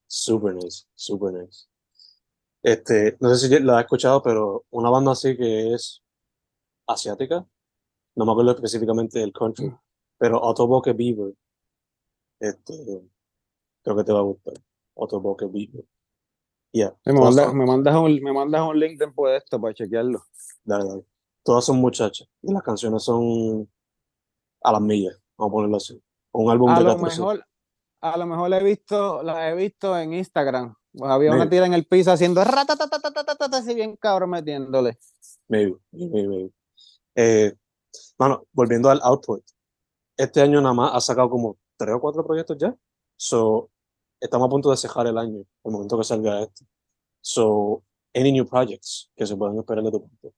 Super 0.06 0.54
nice, 0.54 0.84
super 0.94 1.32
nice. 1.32 1.66
Este, 2.62 3.16
no 3.20 3.34
sé 3.34 3.48
si 3.48 3.60
la 3.60 3.78
has 3.78 3.84
escuchado, 3.84 4.22
pero 4.22 4.64
una 4.70 4.90
banda 4.90 5.12
así 5.12 5.36
que 5.36 5.72
es 5.74 6.02
asiática, 6.86 7.46
no 8.14 8.26
me 8.26 8.32
acuerdo 8.32 8.52
específicamente 8.52 9.18
del 9.18 9.32
country, 9.32 9.74
pero 10.18 10.42
Autoboke 10.44 10.92
Beaver, 10.92 11.34
este, 12.38 13.02
creo 13.82 13.96
que 13.96 14.04
te 14.04 14.12
va 14.12 14.20
a 14.20 14.22
gustar. 14.22 14.54
Autoboke 14.96 15.46
Beaver. 15.46 15.84
Yeah, 16.72 16.96
Me 17.04 17.12
mandas, 17.12 17.52
me 17.52 17.66
mandas 17.66 17.96
un, 17.96 18.14
me 18.22 18.32
mandas 18.32 18.62
un 18.62 18.78
link 18.78 18.98
después 18.98 19.32
de 19.32 19.38
esto 19.38 19.60
para 19.60 19.74
chequearlo. 19.74 20.22
dale, 20.64 20.84
dale. 20.88 21.11
Todas 21.42 21.64
son 21.64 21.78
muchachas 21.78 22.28
y 22.42 22.52
las 22.52 22.62
canciones 22.62 23.02
son 23.02 23.68
a 24.62 24.72
las 24.72 24.80
millas, 24.80 25.18
vamos 25.36 25.50
a 25.50 25.54
ponerlo 25.54 25.76
así. 25.76 26.02
Un 26.32 26.50
álbum 26.50 26.70
A 26.70 26.78
de 26.78 26.84
lo 26.84 26.96
14. 26.96 27.20
mejor, 27.20 27.44
a 28.00 28.16
lo 28.16 28.26
mejor 28.26 28.50
la 28.50 28.58
he 28.58 28.64
visto, 28.64 29.22
la 29.22 29.50
he 29.50 29.54
visto 29.54 29.98
en 29.98 30.14
Instagram. 30.14 30.74
Había 31.02 31.32
una 31.32 31.48
tira 31.48 31.66
en 31.66 31.74
el 31.74 31.86
piso 31.86 32.12
haciendo 32.12 32.42
así 32.42 33.74
bien 33.74 33.96
cabrón 33.96 34.30
metiéndole. 34.30 34.98
Maybe, 35.48 35.76
maybe, 35.90 36.28
maybe. 36.28 36.50
Eh, 37.14 37.54
mano, 38.18 38.46
volviendo 38.52 38.90
al 38.90 39.00
output. 39.02 39.42
Este 40.16 40.40
año 40.42 40.60
nada 40.60 40.74
más 40.74 40.94
ha 40.94 41.00
sacado 41.00 41.30
como 41.30 41.56
tres 41.76 41.94
o 41.94 42.00
cuatro 42.00 42.24
proyectos 42.24 42.56
ya. 42.58 42.74
So, 43.16 43.70
estamos 44.20 44.46
a 44.46 44.50
punto 44.50 44.70
de 44.70 44.76
cejar 44.76 45.06
el 45.06 45.18
año, 45.18 45.44
el 45.64 45.72
momento 45.72 45.98
que 45.98 46.04
salga 46.04 46.42
esto. 46.42 46.64
So, 47.20 47.82
any 48.14 48.32
new 48.32 48.46
projects 48.46 49.10
que 49.16 49.26
se 49.26 49.36
puedan 49.36 49.58
esperar 49.58 49.82
de 49.84 49.90
tu 49.90 50.02
parte. 50.02 50.34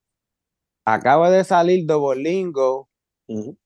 Acaba 0.87 1.31
de 1.31 1.45
salir 1.45 1.87
Dobolingo, 1.87 2.89
Mhm. 3.29 3.57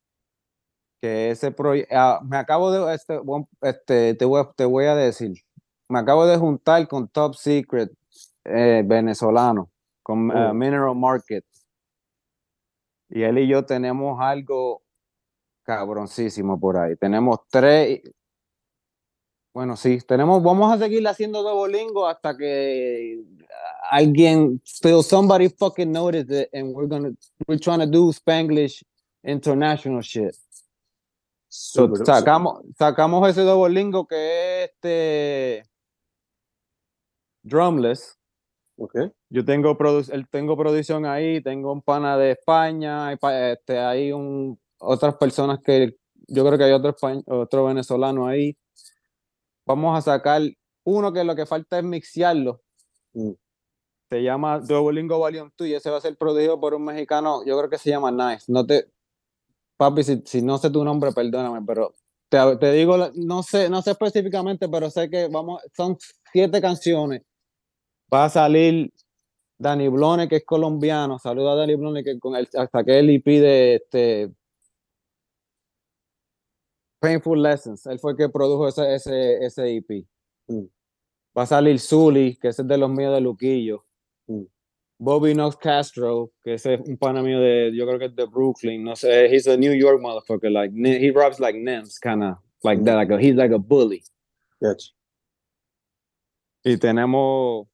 que 1.02 1.31
ese 1.31 1.52
proyecto, 1.52 1.94
me 2.24 2.37
acabo 2.38 2.70
de, 2.72 2.94
este, 2.94 3.20
este, 3.62 4.14
te, 4.14 4.24
voy, 4.24 4.44
te 4.57 4.64
voy 4.64 4.87
a 4.87 4.96
decir, 4.96 5.33
me 5.88 6.00
acabo 6.00 6.26
de 6.26 6.37
juntar 6.37 6.88
con 6.88 7.09
Top 7.09 7.35
Secret 7.35 7.90
eh, 8.44 8.83
venezolano, 8.85 9.70
con 10.02 10.31
eh, 10.31 10.48
Oh. 10.50 10.54
Mineral 10.54 10.96
Market. 10.96 11.44
Y 13.11 13.22
él 13.22 13.38
y 13.38 13.48
yo 13.48 13.64
tenemos 13.64 14.20
algo 14.20 14.83
cabroncísimo 15.64 16.61
por 16.61 16.78
ahí. 16.78 16.96
Tenemos 16.96 17.40
tres, 17.50 18.02
bueno, 19.59 19.77
sí, 19.77 19.99
tenemos, 20.07 20.40
vamos 20.40 20.73
a 20.73 20.79
seguir 20.79 21.05
haciendo 21.09 21.42
Dobolingo 21.42 22.07
hasta 22.07 22.37
que 22.37 23.21
alguien, 23.90 24.62
still 24.64 25.03
somebody 25.03 25.49
fucking 25.49 25.90
noticed 25.90 26.31
it 26.31 26.49
and 26.55 26.73
we're 26.77 26.87
gonna, 26.87 27.11
we're 27.49 27.59
trying 27.59 27.81
to 27.81 27.87
do 27.87 28.12
Spanglish 28.12 28.85
international 29.25 30.01
shit. 30.01 30.33
So, 31.49 31.92
sacamos, 32.05 32.61
sacamos 32.79 33.29
ese 33.29 33.40
Dobolingo 33.40 34.07
que 34.07 34.62
es 34.62 34.71
este 34.71 35.68
drumless. 37.42 38.16
Ok. 38.77 38.94
Yo 39.29 39.44
tengo, 39.44 39.77
produ- 39.77 40.29
tengo 40.31 40.57
producción 40.57 41.05
ahí, 41.05 41.42
tengo 41.42 41.73
un 41.73 41.83
pana 41.83 42.16
de 42.16 42.31
España, 42.31 43.12
este, 43.12 43.77
hay 43.77 44.12
un, 44.12 44.57
otras 44.79 45.16
personas 45.16 45.59
que 45.64 45.97
yo 46.29 46.47
creo 46.47 46.57
que 46.57 46.62
hay 46.62 46.73
otro, 46.73 46.94
otro 47.27 47.64
venezolano 47.64 48.29
ahí. 48.29 48.57
Vamos 49.68 49.98
a 49.98 50.00
sacar 50.00 50.40
uno 50.83 51.12
que 51.12 51.22
lo 51.22 51.37
que 51.37 51.44
falta 51.44 51.78
es 51.78 51.85
mixearlo. 51.85 52.62
Mm. 53.12 53.33
Se 54.09 54.22
llama 54.22 54.61
Duolingo 54.61 55.18
Volume 55.18 55.50
2 55.59 55.68
y 55.68 55.74
ese 55.74 55.90
va 55.90 55.98
a 55.98 56.00
ser 56.00 56.16
producido 56.16 56.59
por 56.59 56.72
un 56.72 56.85
mexicano, 56.85 57.44
yo 57.44 57.59
creo 57.59 57.68
que 57.68 57.76
se 57.76 57.90
llama 57.90 58.11
Nice. 58.11 58.50
No 58.50 58.64
te, 58.64 58.87
papi, 59.76 60.02
si, 60.02 60.22
si 60.24 60.40
no 60.40 60.57
sé 60.57 60.70
tu 60.70 60.83
nombre, 60.83 61.12
perdóname, 61.12 61.61
pero 61.66 61.94
te, 62.31 62.38
te 62.57 62.72
digo, 62.72 62.96
no 63.14 63.42
sé, 63.42 63.68
no 63.68 63.83
sé 63.83 63.90
específicamente, 63.90 64.70
pero 64.70 64.88
sé 64.88 65.11
que 65.11 65.28
vamos, 65.28 65.61
son 65.76 65.98
siete 66.33 66.62
canciones. 66.62 67.20
Va 68.12 68.24
a 68.24 68.31
salir 68.31 68.90
Dani 69.59 69.88
Blone, 69.88 70.28
que 70.28 70.37
es 70.37 70.44
colombiano. 70.46 71.18
Saluda 71.18 71.52
a 71.52 71.57
Dani 71.57 71.74
Blone, 71.74 72.02
que 72.02 72.18
con 72.18 72.35
el, 72.37 72.48
hasta 72.54 72.85
que 72.85 72.98
él 72.98 73.11
y 73.11 73.18
pide 73.18 73.74
este 73.74 74.33
Painful 77.01 77.41
Lessons. 77.41 77.87
Él 77.87 77.99
fue 77.99 78.13
el 78.13 78.17
que 78.17 78.29
produjo 78.29 78.69
ese, 78.69 78.95
ese, 78.95 79.45
ese 79.45 79.77
EP. 79.77 80.07
Mm. 80.49 80.65
Va 81.37 81.43
a 81.43 81.47
salir 81.47 81.79
Zully, 81.79 82.37
que 82.37 82.49
es 82.49 82.57
de 82.57 82.79
los 82.79 82.91
míos 82.91 83.15
de 83.15 83.21
Luquillo. 83.21 83.85
Mm. 84.27 84.45
Bobby 85.01 85.33
Knox 85.33 85.57
Castro, 85.57 86.33
que 86.43 86.55
es 86.55 86.67
un 86.67 86.97
pana 86.97 87.23
mío 87.23 87.39
de, 87.39 87.71
yo 87.73 87.87
creo 87.87 88.01
que 88.01 88.07
es 88.07 88.17
de 88.17 88.27
Brooklyn. 88.27 88.83
No 88.83 88.97
sé, 88.97 89.27
he's 89.33 89.47
a 89.47 89.57
New 89.57 89.73
York 89.73 90.01
motherfucker. 90.01 90.51
Like, 90.51 90.75
he 90.75 91.11
raps 91.13 91.39
like 91.39 91.57
Nems, 91.57 92.01
kind 92.01 92.25
of 92.25 92.39
like 92.65 92.83
that. 92.85 92.97
Like 92.97 93.15
a- 93.15 93.21
he's 93.21 93.37
like 93.37 93.55
a 93.55 93.59
bully. 93.59 94.03
Gotcha. 94.61 94.93
Y 96.65 96.77
tenemos, 96.79 97.69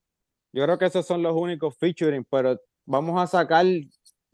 yo 0.52 0.64
creo 0.64 0.78
que 0.78 0.84
esos 0.84 1.06
son 1.06 1.22
los 1.22 1.34
únicos 1.34 1.74
featuring, 1.78 2.24
pero 2.30 2.60
vamos 2.84 3.18
a 3.18 3.26
sacar, 3.26 3.64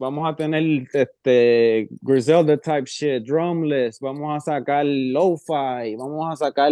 vamos 0.01 0.27
a 0.27 0.35
tener 0.35 0.87
este 0.93 1.87
Griselda 2.01 2.57
type 2.57 2.85
shit, 2.85 3.23
drumless, 3.23 3.99
vamos 3.99 4.35
a 4.35 4.39
sacar 4.39 4.83
lo-fi, 4.83 5.95
vamos 5.95 6.31
a 6.33 6.35
sacar 6.35 6.71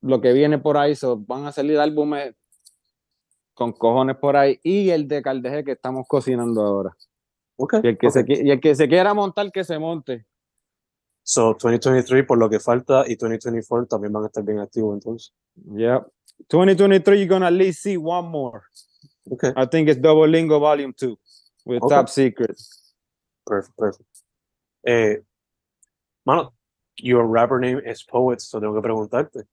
lo 0.00 0.20
que 0.20 0.32
viene 0.32 0.58
por 0.58 0.76
ahí, 0.76 0.94
so, 0.94 1.16
van 1.16 1.44
a 1.46 1.52
salir 1.52 1.78
álbumes 1.78 2.34
con 3.54 3.72
cojones 3.72 4.16
por 4.16 4.36
ahí 4.36 4.58
y 4.62 4.90
el 4.90 5.06
de 5.08 5.22
Caldeje 5.22 5.64
que 5.64 5.72
estamos 5.72 6.06
cocinando 6.08 6.62
ahora. 6.62 6.96
Ok. 7.56 7.74
Y 7.82 7.88
el 7.88 7.98
que, 7.98 8.10
se, 8.10 8.24
qui- 8.24 8.44
y 8.44 8.50
el 8.50 8.60
que 8.60 8.74
se 8.74 8.88
quiera 8.88 9.12
montar, 9.12 9.50
que 9.50 9.64
se 9.64 9.78
monte. 9.78 10.24
So, 11.24 11.54
2023 11.54 12.26
por 12.26 12.38
lo 12.38 12.48
que 12.48 12.58
falta 12.60 13.04
y 13.06 13.16
2024 13.16 13.86
también 13.86 14.12
van 14.12 14.24
a 14.24 14.26
estar 14.26 14.44
bien 14.44 14.58
activos 14.60 14.94
entonces. 14.94 15.32
Yep. 15.76 16.06
2023, 16.48 17.18
you're 17.18 17.26
gonna 17.28 17.46
at 17.46 17.52
least 17.52 17.82
see 17.82 17.96
one 17.96 18.28
more. 18.28 18.62
Ok. 19.30 19.44
I 19.56 19.66
think 19.66 19.88
it's 19.88 20.00
Double 20.00 20.26
Lingo 20.28 20.58
Volume 20.58 20.92
2 20.92 21.16
with 21.66 21.82
Okay. 21.82 21.94
Top 21.94 22.08
Secret. 22.08 22.56
Perfect, 23.46 23.76
perfect. 23.76 24.08
Eh, 24.86 25.16
mano, 26.26 26.52
your 26.98 27.26
rapper 27.26 27.58
name 27.60 27.80
is 27.84 28.02
Poet, 28.04 28.40
so 28.40 28.60
tengo 28.60 28.74
que 28.74 28.82
preguntarte. 28.88 29.44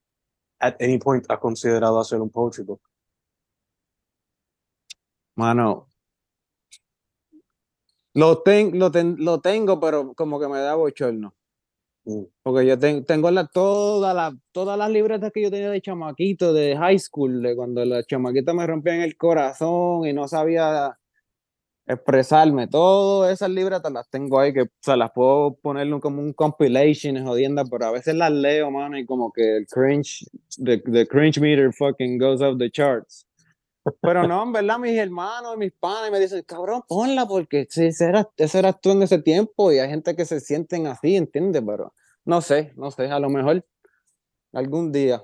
At 0.60 0.76
any 0.80 0.98
point, 0.98 1.26
¿has 1.30 1.38
considerado 1.38 1.98
hacer 2.00 2.20
un 2.20 2.30
poetry 2.30 2.64
book? 2.64 2.80
Mano, 5.36 5.86
lo, 8.14 8.42
ten- 8.42 8.78
lo, 8.78 8.90
ten- 8.90 9.16
lo 9.18 9.38
tengo, 9.40 9.80
pero 9.80 10.12
como 10.14 10.38
que 10.38 10.48
me 10.48 10.58
da 10.58 10.74
bochorno. 10.74 11.32
Mm. 12.04 12.22
Porque 12.42 12.66
yo 12.66 12.78
ten- 12.78 13.04
tengo 13.04 13.30
la, 13.30 13.46
toda 13.46 14.32
todas 14.52 14.78
las 14.78 14.90
libretas 14.90 15.30
que 15.32 15.42
yo 15.42 15.50
tenía 15.50 15.70
de 15.70 15.80
chamaquito, 15.82 16.52
de 16.52 16.76
high 16.76 16.98
school, 16.98 17.42
de 17.42 17.54
cuando 17.54 17.84
las 17.84 18.06
chamaquitas 18.06 18.54
me 18.54 18.66
rompían 18.66 19.00
el 19.02 19.16
corazón 19.16 20.06
y 20.06 20.12
no 20.12 20.26
sabía 20.28 20.96
expresarme. 21.86 22.68
Todas 22.68 23.32
esas 23.32 23.50
libretas 23.50 23.92
las 23.92 24.08
tengo 24.08 24.38
ahí, 24.40 24.52
que 24.52 24.62
o 24.62 24.66
sea, 24.80 24.96
las 24.96 25.10
puedo 25.12 25.54
poner 25.56 25.88
como 26.00 26.22
un 26.22 26.32
compilation, 26.32 27.22
jodienda, 27.24 27.64
pero 27.70 27.86
a 27.86 27.90
veces 27.92 28.14
las 28.14 28.32
leo, 28.32 28.70
mano, 28.70 28.96
y 28.98 29.04
como 29.04 29.32
que 29.32 29.56
el 29.58 29.66
cringe, 29.66 30.24
the, 30.64 30.78
the 30.78 31.06
cringe 31.06 31.40
meter 31.40 31.72
fucking 31.72 32.18
goes 32.18 32.40
off 32.40 32.58
the 32.58 32.70
charts. 32.70 33.26
Pero 34.00 34.26
no, 34.26 34.42
en 34.42 34.52
verdad, 34.52 34.78
mis 34.78 34.96
hermanos 34.98 35.54
y 35.56 35.58
mis 35.58 35.72
panas 35.72 36.10
me 36.10 36.20
dicen, 36.20 36.42
cabrón, 36.46 36.82
ponla 36.86 37.26
porque 37.26 37.66
si 37.70 37.86
ese 37.86 38.06
eras, 38.06 38.26
ese 38.36 38.58
eras 38.58 38.80
tú 38.80 38.90
en 38.90 39.02
ese 39.02 39.18
tiempo 39.18 39.72
y 39.72 39.78
hay 39.78 39.88
gente 39.88 40.14
que 40.14 40.24
se 40.24 40.40
sienten 40.40 40.86
así, 40.86 41.16
¿entiendes? 41.16 41.62
Pero 41.64 41.94
no 42.24 42.40
sé, 42.40 42.72
no 42.76 42.90
sé, 42.90 43.10
a 43.10 43.18
lo 43.18 43.30
mejor 43.30 43.64
algún 44.52 44.92
día. 44.92 45.22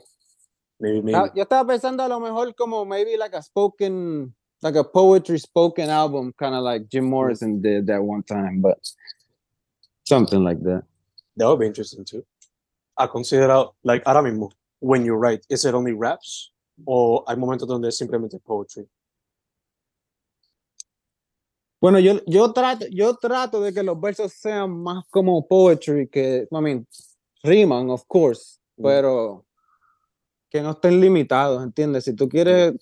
Maybe, 0.78 1.02
maybe. 1.02 1.18
Ah, 1.18 1.32
Yo 1.34 1.42
estaba 1.42 1.66
pensando 1.66 2.02
a 2.02 2.08
lo 2.08 2.20
mejor 2.20 2.54
como 2.54 2.84
maybe 2.84 3.16
like 3.16 3.36
a 3.36 3.42
spoken, 3.42 4.34
like 4.62 4.78
a 4.78 4.84
poetry 4.84 5.38
spoken 5.38 5.90
album, 5.90 6.32
kind 6.38 6.54
of 6.54 6.62
like 6.62 6.86
Jim 6.90 7.08
Morrison 7.08 7.60
did 7.60 7.86
that 7.86 8.02
one 8.02 8.22
time, 8.22 8.60
but 8.60 8.78
something 10.04 10.42
like 10.42 10.62
that. 10.62 10.82
That 11.36 11.48
would 11.48 11.60
be 11.60 11.66
interesting 11.66 12.04
too. 12.04 12.24
¿Has 12.98 13.10
considerado, 13.10 13.74
like, 13.84 14.02
ahora 14.06 14.22
mismo, 14.22 14.50
when 14.80 15.04
you 15.04 15.14
write, 15.14 15.44
is 15.50 15.66
it 15.66 15.74
only 15.74 15.92
raps? 15.92 16.50
¿O 16.84 17.24
hay 17.26 17.36
momentos 17.36 17.66
donde 17.66 17.88
es 17.88 17.96
simplemente 17.96 18.38
poetry? 18.38 18.86
Bueno, 21.80 21.98
yo, 22.00 22.20
yo, 22.26 22.52
trato, 22.52 22.86
yo 22.90 23.14
trato 23.16 23.60
de 23.60 23.72
que 23.72 23.82
los 23.82 24.00
versos 24.00 24.32
sean 24.32 24.70
más 24.82 25.04
como 25.10 25.46
poetry 25.46 26.08
que, 26.08 26.48
I 26.50 26.60
mean, 26.60 26.86
riman, 27.42 27.90
of 27.90 28.04
course, 28.06 28.58
Mm. 28.78 28.82
pero 28.82 29.46
que 30.50 30.60
no 30.62 30.72
estén 30.72 31.00
limitados, 31.00 31.62
¿entiendes? 31.62 32.04
Si 32.04 32.14
tú 32.14 32.28
quieres 32.28 32.74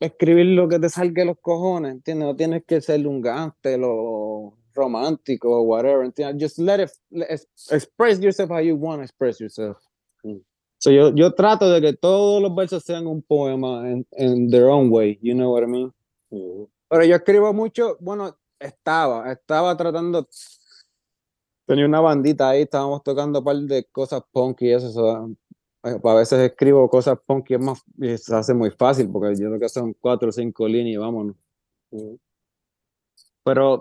escribir 0.00 0.46
lo 0.46 0.68
que 0.68 0.78
te 0.78 0.88
salga 0.88 1.22
de 1.22 1.26
los 1.26 1.38
cojones, 1.40 1.92
¿entiendes? 1.92 2.26
No 2.26 2.36
tienes 2.36 2.64
que 2.64 2.80
ser 2.80 3.06
un 3.06 3.20
gánster 3.20 3.80
o 3.84 4.56
romántico 4.74 5.50
o 5.58 5.62
whatever, 5.62 6.04
¿entiendes? 6.04 6.42
Just 6.42 6.58
let 6.58 6.82
it, 6.82 6.90
let- 7.10 7.40
express 7.70 8.18
yourself 8.20 8.50
how 8.50 8.60
you 8.60 8.74
want 8.76 9.00
to 9.00 9.04
express 9.04 9.38
yourself. 9.40 9.76
Mm. 10.24 10.40
So 10.80 10.90
yo, 10.90 11.14
yo 11.14 11.34
trato 11.34 11.70
de 11.70 11.82
que 11.82 11.92
todos 11.92 12.40
los 12.40 12.54
versos 12.54 12.82
sean 12.82 13.06
un 13.06 13.20
poema 13.20 13.86
in, 13.90 14.06
in 14.16 14.50
their 14.50 14.64
own 14.64 14.90
way, 14.90 15.18
you 15.20 15.34
know 15.34 15.52
what 15.52 15.62
I 15.62 15.66
mean? 15.66 15.92
Mm. 16.30 16.64
Pero 16.88 17.04
yo 17.04 17.16
escribo 17.16 17.52
mucho, 17.52 17.98
bueno, 18.00 18.34
estaba, 18.58 19.30
estaba 19.30 19.76
tratando, 19.76 20.26
tenía 21.66 21.84
una 21.84 22.00
bandita 22.00 22.48
ahí, 22.48 22.62
estábamos 22.62 23.02
tocando 23.02 23.40
un 23.40 23.44
par 23.44 23.56
de 23.56 23.84
cosas 23.92 24.22
punk 24.32 24.62
y 24.62 24.72
eso, 24.72 24.90
so, 24.90 25.30
eh, 25.84 26.00
a 26.02 26.14
veces 26.14 26.50
escribo 26.50 26.88
cosas 26.88 27.18
punk 27.26 27.50
y 27.50 27.54
es 27.54 27.60
más, 27.60 27.82
y 27.98 28.16
se 28.16 28.34
hace 28.34 28.54
muy 28.54 28.70
fácil 28.70 29.10
porque 29.10 29.36
yo 29.36 29.48
creo 29.48 29.60
que 29.60 29.68
son 29.68 29.92
cuatro 30.00 30.30
o 30.30 30.32
cinco 30.32 30.66
líneas 30.66 30.94
y 30.94 30.96
vámonos. 30.96 31.36
Mm. 31.90 32.14
Pero 33.44 33.80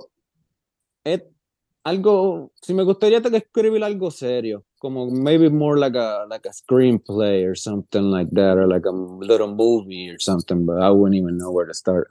algo, 1.89 2.52
si 2.62 2.73
me 2.73 2.84
gustaría 2.84 3.21
te- 3.21 3.36
escribir 3.38 3.84
algo 3.84 4.12
serio, 4.12 4.63
como 4.80 5.10
maybe 5.10 5.49
more 5.49 5.78
like 5.78 5.95
a, 5.97 6.25
like 6.30 6.45
a 6.47 6.52
screenplay 6.52 7.43
or 7.45 7.56
something 7.56 8.04
like 8.12 8.30
that, 8.34 8.58
or 8.58 8.67
like 8.67 8.86
a 8.86 8.91
little 8.91 9.47
movie 9.54 10.10
or 10.10 10.19
something, 10.19 10.65
but 10.65 10.82
I 10.82 10.89
wouldn't 10.91 11.15
even 11.15 11.38
know 11.38 11.52
where 11.52 11.65
to 11.65 11.73
start. 11.73 12.10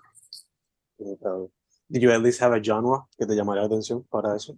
Okay. 1.01 1.47
Did 1.91 2.03
you 2.03 2.11
at 2.11 2.21
least 2.23 2.41
have 2.41 2.53
a 2.53 2.63
genre 2.63 3.07
que 3.19 3.27
te 3.27 3.35
llamaría 3.35 3.63
la 3.63 3.69
atención 3.69 4.05
para 4.11 4.35
eso? 4.35 4.55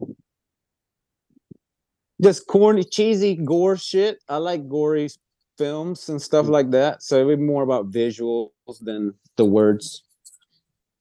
just 2.22 2.46
corny, 2.46 2.84
cheesy 2.84 3.34
gore 3.34 3.76
shit. 3.78 4.18
I 4.28 4.36
like 4.36 4.68
gory 4.68 5.08
films 5.56 6.08
and 6.10 6.20
stuff 6.20 6.46
Mm. 6.46 6.50
like 6.50 6.70
that. 6.72 7.02
So 7.02 7.16
it'd 7.16 7.38
be 7.38 7.42
more 7.44 7.62
about 7.62 7.90
visuals 7.90 8.50
than 8.82 9.14
the 9.36 9.44
words. 9.46 10.04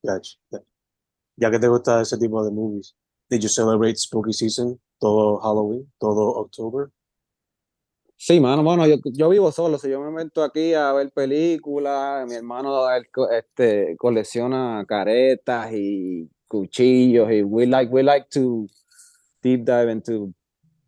Gotcha. 0.05 0.37
Ya 1.37 1.49
que 1.49 1.59
te 1.59 1.67
gusta 1.67 1.99
ese 2.01 2.17
tipo 2.17 2.43
de 2.43 2.51
movies, 2.51 2.93
did 3.29 3.41
you 3.41 3.49
celebrate 3.49 3.97
spooky 3.97 4.33
season 4.33 4.79
todo 4.99 5.39
Halloween, 5.39 5.91
todo 5.99 6.35
October? 6.39 6.89
Sí, 8.17 8.39
mano, 8.41 8.63
bueno, 8.63 8.85
yo, 8.85 8.97
yo 9.13 9.29
vivo 9.29 9.49
solo, 9.51 9.77
si 9.77 9.89
yo 9.89 10.01
me 10.01 10.11
meto 10.11 10.43
aquí 10.43 10.73
a 10.73 10.91
ver 10.91 11.09
películas, 11.11 12.27
mi 12.27 12.35
hermano 12.35 12.89
él 12.91 13.07
este, 13.31 13.95
colecciona 13.97 14.83
caretas 14.85 15.71
y 15.71 16.29
cuchillos 16.47 17.31
y 17.31 17.43
we 17.43 17.65
like, 17.65 17.89
we 17.89 18.03
like 18.03 18.27
to 18.29 18.67
deep 19.41 19.63
dive 19.63 19.89
into 19.89 20.33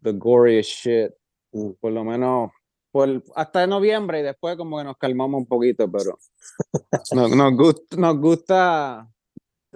the 0.02 0.12
goriest 0.12 0.70
shit, 0.72 1.14
Mm. 1.54 1.72
por 1.80 1.92
lo 1.92 2.04
menos 2.04 2.52
por, 2.92 3.24
hasta 3.36 3.68
noviembre 3.68 4.20
y 4.20 4.24
después 4.24 4.56
como 4.58 4.78
que 4.78 4.84
nos 4.84 4.98
calmamos 4.98 5.40
un 5.40 5.46
poquito, 5.48 5.90
pero 5.92 6.18
no, 7.14 7.28
nos, 7.28 7.56
gusta, 7.56 7.98
nos 7.98 8.18
gusta 8.20 9.12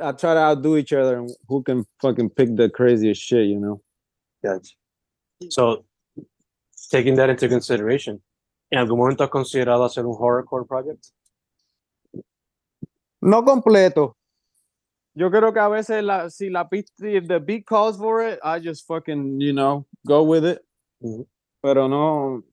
I 0.01 0.11
try 0.11 0.33
to 0.33 0.39
outdo 0.39 0.75
each 0.77 0.91
other 0.93 1.19
and 1.19 1.29
who 1.47 1.63
can 1.63 1.85
fucking 2.01 2.31
pick 2.31 2.55
the 2.55 2.69
craziest 2.69 3.21
shit, 3.21 3.47
you 3.47 3.59
know. 3.59 3.81
Gotcha. 4.43 4.73
So, 5.49 5.85
taking 6.91 7.15
that 7.15 7.29
into 7.29 7.47
consideration, 7.47 8.21
¿en 8.71 8.79
algún 8.79 8.97
momento 8.97 9.23
has 9.23 9.29
considerado 9.29 9.85
hacer 9.85 10.05
un 10.05 10.15
horrorcore 10.15 10.67
project? 10.67 11.07
No 13.21 13.43
completo. 13.43 14.15
Yo 15.15 15.29
creo 15.31 15.53
que 15.53 15.61
a 15.61 15.69
veces 15.69 16.03
la, 16.03 16.29
si 16.29 16.49
la 16.49 16.67
pista, 16.67 17.07
if 17.07 17.27
the 17.27 17.39
beat 17.39 17.65
calls 17.65 17.97
for 17.97 18.21
it, 18.21 18.37
I 18.43 18.59
just 18.59 18.85
fucking, 18.85 19.39
you 19.39 19.53
know, 19.53 19.85
go 20.05 20.23
with 20.23 20.45
it. 20.45 20.61
Ujú. 21.01 21.25
Pero 21.61 21.87
no, 21.87 22.43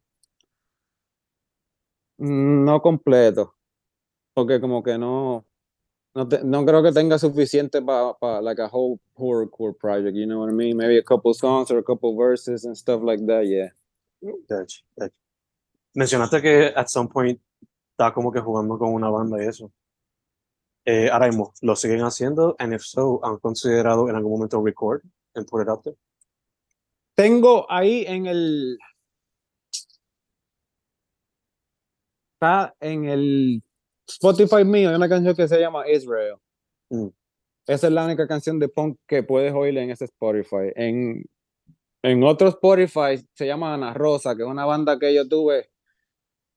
no 2.18 2.80
completo. 2.80 3.54
Porque 4.32 4.60
como 4.60 4.82
que 4.82 4.96
no, 4.96 5.44
no, 6.14 6.28
te- 6.28 6.44
no 6.44 6.64
creo 6.64 6.82
que 6.82 6.92
tenga 6.92 7.18
suficiente 7.18 7.80
para 7.82 8.14
pa, 8.14 8.40
like 8.40 8.60
a 8.60 8.68
whole 8.68 8.98
horrorcore 9.16 9.74
project, 9.78 10.14
you 10.16 10.26
know 10.26 10.40
what 10.40 10.50
I 10.50 10.52
mean? 10.52 10.76
Maybe 10.76 10.98
a 10.98 11.02
couple 11.02 11.32
songs 11.34 11.70
or 11.70 11.78
a 11.78 11.82
couple 11.82 12.14
verses 12.16 12.64
and 12.64 12.76
stuff 12.76 13.02
like 13.02 13.24
that, 13.26 13.46
yeah. 13.46 13.70
Gotcha, 14.48 14.82
gotcha. 14.98 15.14
Mencionaste 15.94 16.40
que 16.40 16.72
at 16.74 16.88
some 16.88 17.08
point 17.08 17.40
está 17.92 18.12
como 18.12 18.30
que 18.30 18.40
jugando 18.40 18.78
con 18.78 18.92
una 18.92 19.10
banda 19.10 19.42
y 19.42 19.46
eso. 19.46 19.70
Eh, 20.84 21.08
ahora 21.10 21.26
mismo, 21.28 21.52
¿lo 21.62 21.76
siguen 21.76 22.00
haciendo? 22.02 22.56
And 22.58 22.72
if 22.74 22.82
so, 22.82 23.20
¿han 23.24 23.38
considerado 23.38 24.08
en 24.08 24.16
algún 24.16 24.32
momento 24.32 24.60
record 24.62 25.02
and 25.34 25.46
put 25.46 25.62
it 25.62 25.68
out 25.68 25.82
there? 25.84 25.96
Tengo 27.14 27.66
ahí 27.70 28.04
en 28.06 28.26
el. 28.26 28.78
Está 32.34 32.74
en 32.80 33.04
el 33.04 33.62
Spotify 34.06 34.64
mío, 34.64 34.90
hay 34.90 34.96
una 34.96 35.08
canción 35.08 35.34
que 35.34 35.48
se 35.48 35.60
llama 35.60 35.88
Israel. 35.88 36.36
Mm. 36.90 37.08
Esa 37.66 37.86
es 37.86 37.92
la 37.92 38.04
única 38.04 38.26
canción 38.26 38.58
de 38.58 38.68
punk 38.68 38.98
que 39.06 39.22
puedes 39.22 39.52
oír 39.52 39.76
en 39.78 39.90
ese 39.90 40.06
Spotify. 40.06 40.72
En, 40.74 41.24
en 42.02 42.24
otro 42.24 42.48
Spotify 42.48 43.24
se 43.34 43.46
llama 43.46 43.74
Ana 43.74 43.94
Rosa, 43.94 44.34
que 44.36 44.42
es 44.42 44.48
una 44.48 44.64
banda 44.64 44.98
que 44.98 45.14
yo 45.14 45.28
tuve 45.28 45.70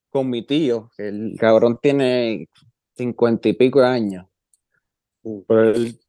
con 0.10 0.30
mi 0.30 0.46
tío. 0.46 0.90
que 0.98 1.08
El 1.08 1.36
cabrón 1.40 1.78
tiene 1.82 2.50
cincuenta 2.96 3.50
y 3.50 3.54
pico 3.54 3.82
de 3.82 3.88
años. 3.88 4.26
Mm. 5.24 5.40
Pero 5.48 5.70
él 5.70 6.00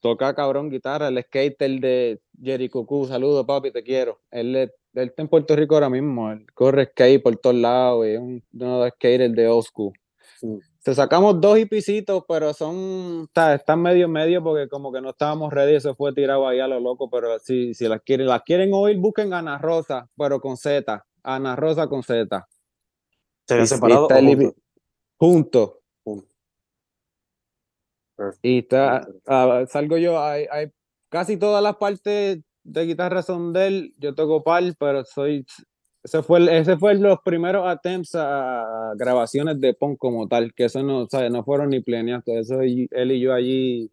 toca 0.00 0.34
cabrón 0.34 0.70
guitarra, 0.70 1.08
el 1.08 1.20
skater 1.24 1.80
de 1.80 2.20
Jerry 2.40 2.68
Cucú, 2.68 3.06
saludos 3.06 3.44
papi, 3.44 3.72
te 3.72 3.82
quiero. 3.82 4.20
Él, 4.30 4.54
él 4.54 4.70
está 4.94 5.22
en 5.22 5.28
Puerto 5.28 5.56
Rico 5.56 5.74
ahora 5.74 5.90
mismo, 5.90 6.30
él 6.30 6.46
corre 6.54 6.86
skate 6.86 7.20
por 7.20 7.36
todos 7.38 7.56
lados, 7.56 8.06
es 8.06 8.18
un, 8.20 8.44
uno 8.52 8.78
de 8.78 8.84
los 8.84 8.94
skaters 8.94 9.34
de 9.34 9.62
school. 9.62 9.92
Te 10.86 10.94
sacamos 10.94 11.40
dos 11.40 11.58
hipicitos, 11.58 12.22
pero 12.28 12.54
son, 12.54 13.24
está- 13.24 13.56
están 13.56 13.82
medio 13.82 14.08
medio 14.08 14.40
porque 14.40 14.68
como 14.68 14.92
que 14.92 15.00
no 15.00 15.10
estábamos 15.10 15.52
ready, 15.52 15.74
eso 15.74 15.96
fue 15.96 16.12
tirado 16.12 16.46
ahí 16.46 16.60
a 16.60 16.68
lo 16.68 16.78
loco, 16.78 17.10
pero 17.10 17.40
si, 17.40 17.74
si 17.74 17.88
las 17.88 18.02
quieren, 18.02 18.28
las 18.28 18.42
quieren 18.44 18.70
oír, 18.72 18.96
busquen 18.96 19.34
Ana 19.34 19.58
Rosa, 19.58 20.08
pero 20.16 20.40
con 20.40 20.56
Z, 20.56 21.04
Ana 21.24 21.56
Rosa 21.56 21.88
con 21.88 22.04
Z, 22.04 22.46
¿Sería 23.48 23.62
Y- 23.62 23.64
y 23.64 23.66
separado 23.66 24.02
está 24.02 24.14
o 24.14 24.18
el 24.18 24.54
juntos? 25.18 25.72
Y 28.42 28.58
está, 28.60 29.08
ah, 29.26 29.64
salgo 29.68 29.96
yo, 29.98 30.22
hay, 30.22 30.46
hay 30.52 30.70
casi 31.08 31.36
todas 31.36 31.64
las 31.64 31.74
partes 31.78 32.38
de 32.62 32.86
guitarra 32.86 33.24
son 33.24 33.52
de 33.52 33.66
él, 33.66 33.94
yo 33.98 34.14
toco 34.14 34.44
par, 34.44 34.62
pero 34.78 35.04
soy, 35.04 35.44
ese 36.06 36.22
fue, 36.22 36.38
el- 36.38 36.48
ese 36.48 36.76
fue 36.76 36.94
los 36.94 37.18
primeros 37.20 37.66
attempts 37.66 38.14
a 38.14 38.92
grabaciones 38.96 39.60
de 39.60 39.74
punk 39.74 39.98
como 39.98 40.28
tal, 40.28 40.54
que 40.54 40.66
eso 40.66 40.82
no, 40.82 41.06
¿sabes? 41.08 41.30
no 41.32 41.42
fueron 41.44 41.70
ni 41.70 41.80
planeados, 41.80 42.24
eso 42.28 42.60
él 42.60 43.12
y 43.12 43.20
yo 43.20 43.32
allí 43.34 43.90